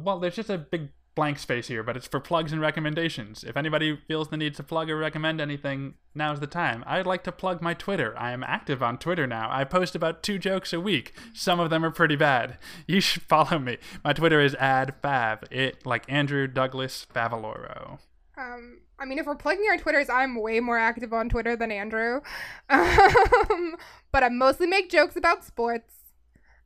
[0.00, 3.44] Well, there's just a big blank space here, but it's for plugs and recommendations.
[3.44, 6.82] If anybody feels the need to plug or recommend anything, now's the time.
[6.86, 8.18] I'd like to plug my Twitter.
[8.18, 9.48] I am active on Twitter now.
[9.50, 11.14] I post about two jokes a week.
[11.34, 12.58] Some of them are pretty bad.
[12.86, 13.78] You should follow me.
[14.04, 15.50] My Twitter is adfav.
[15.50, 18.00] It like Andrew Douglas Favaloro.
[18.36, 21.70] Um, I mean, if we're plugging our Twitters, I'm way more active on Twitter than
[21.72, 22.20] Andrew.
[22.70, 23.76] Um,
[24.10, 25.94] but I mostly make jokes about sports.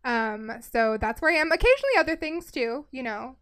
[0.04, 1.50] Um, so that's where I am.
[1.50, 3.36] Occasionally other things too, you know.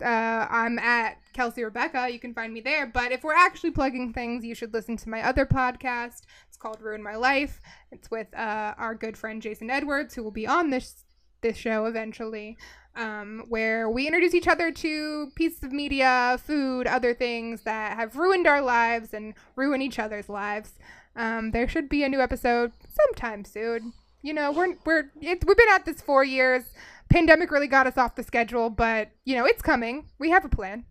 [0.00, 2.08] Uh, I'm at Kelsey Rebecca.
[2.10, 2.86] You can find me there.
[2.86, 6.22] But if we're actually plugging things, you should listen to my other podcast.
[6.48, 7.60] It's called Ruin My Life.
[7.90, 11.04] It's with uh, our good friend Jason Edwards, who will be on this
[11.40, 12.56] this show eventually.
[12.94, 18.16] Um, where we introduce each other to pieces of media, food, other things that have
[18.16, 20.72] ruined our lives and ruin each other's lives.
[21.14, 23.92] Um, there should be a new episode sometime soon.
[24.22, 26.64] You know, we're we're it, we've been at this four years.
[27.10, 30.06] Pandemic really got us off the schedule, but you know it's coming.
[30.18, 30.84] We have a plan.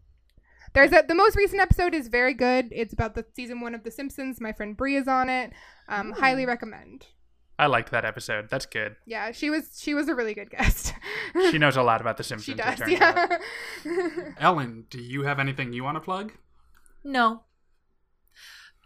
[0.73, 2.67] There's a the most recent episode is very good.
[2.71, 4.39] It's about the season one of The Simpsons.
[4.39, 5.51] My friend Brie is on it.
[5.87, 7.07] Um, highly recommend.
[7.57, 8.49] I liked that episode.
[8.49, 8.95] That's good.
[9.05, 10.93] Yeah, she was she was a really good guest.
[11.51, 12.45] She knows a lot about The Simpsons.
[12.45, 12.79] she does.
[12.87, 13.37] Yeah.
[14.39, 16.33] Ellen, do you have anything you want to plug?
[17.03, 17.43] No.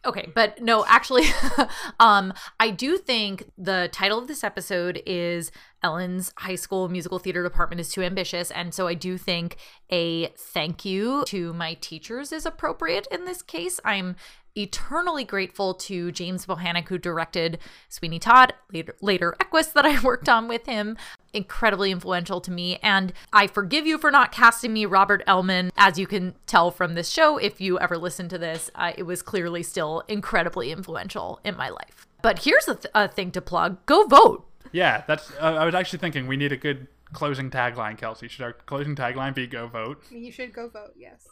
[0.06, 1.24] Okay, but no, actually,
[2.00, 5.50] um, I do think the title of this episode is
[5.82, 8.52] Ellen's high school musical theater department is too ambitious.
[8.52, 9.58] And so I do think
[9.90, 13.80] a thank you to my teachers is appropriate in this case.
[13.86, 14.16] I'm
[14.56, 20.30] eternally grateful to James Bohannon, who directed Sweeney Todd, later, later Equus, that I worked
[20.30, 20.98] on with him.
[21.34, 22.78] Incredibly influential to me.
[22.84, 25.72] And I forgive you for not casting me Robert Ellman.
[25.76, 29.04] As you can tell from this show, if you ever listen to this, uh, it
[29.04, 32.06] was clearly still incredibly influential in my life.
[32.22, 34.48] But here's a, th- a thing to plug go vote.
[34.72, 35.32] Yeah, that's.
[35.40, 38.28] Uh, I was actually thinking we need a good closing tagline, Kelsey.
[38.28, 40.04] Should our closing tagline be "Go vote"?
[40.10, 40.94] you should go vote.
[40.98, 41.28] Yes.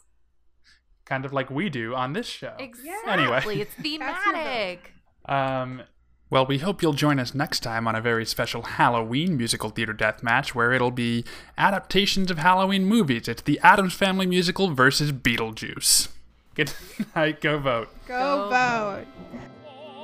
[1.12, 2.54] Kind of like we do on this show.
[2.58, 3.12] Exactly.
[3.12, 3.44] Anyway.
[3.46, 4.16] It's That's your vote.
[4.32, 4.94] thematic.
[5.26, 5.82] Um,
[6.30, 9.92] well, we hope you'll join us next time on a very special Halloween musical theater
[9.92, 11.26] death match where it'll be
[11.58, 13.28] adaptations of Halloween movies.
[13.28, 16.08] It's the Addams Family musical versus Beetlejuice.
[16.56, 16.72] Good
[17.14, 17.42] night.
[17.42, 17.90] Go vote.
[18.08, 19.06] Go, Go vote.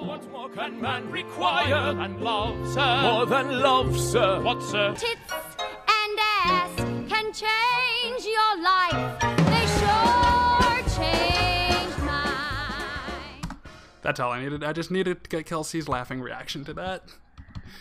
[0.05, 3.01] What more can man require than love, sir?
[3.01, 4.41] More than love, sir.
[4.41, 4.93] What, sir?
[4.93, 5.32] Tits
[5.88, 6.76] and ass
[7.08, 9.46] can change your life.
[14.01, 14.63] That's all I needed.
[14.63, 17.03] I just needed to get Kelsey's laughing reaction to that.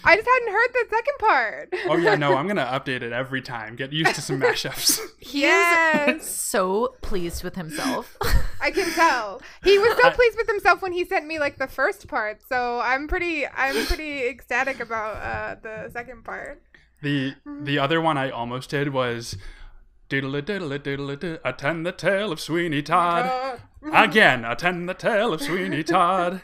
[0.04, 1.74] I just hadn't heard the second part.
[1.88, 3.76] Oh yeah, no, I'm gonna update it every time.
[3.76, 5.00] Get used to some mashups.
[5.20, 6.28] yes.
[6.28, 8.16] So pleased with himself.
[8.60, 9.40] I can tell.
[9.64, 12.40] He was so pleased with himself when he sent me like the first part.
[12.48, 16.62] So I'm pretty I'm pretty ecstatic about uh the second part.
[17.02, 19.36] The the other one I almost did was
[20.08, 23.60] doodle doodle doodle doo attend the tale of Sweeney Todd.
[23.92, 26.42] Again, attend the tale of Sweeney Todd.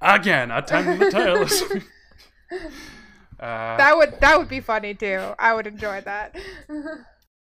[0.00, 1.84] Again, attend the tale of Sweeney.
[3.38, 5.20] Uh, that would that would be funny too.
[5.38, 6.34] I would enjoy that.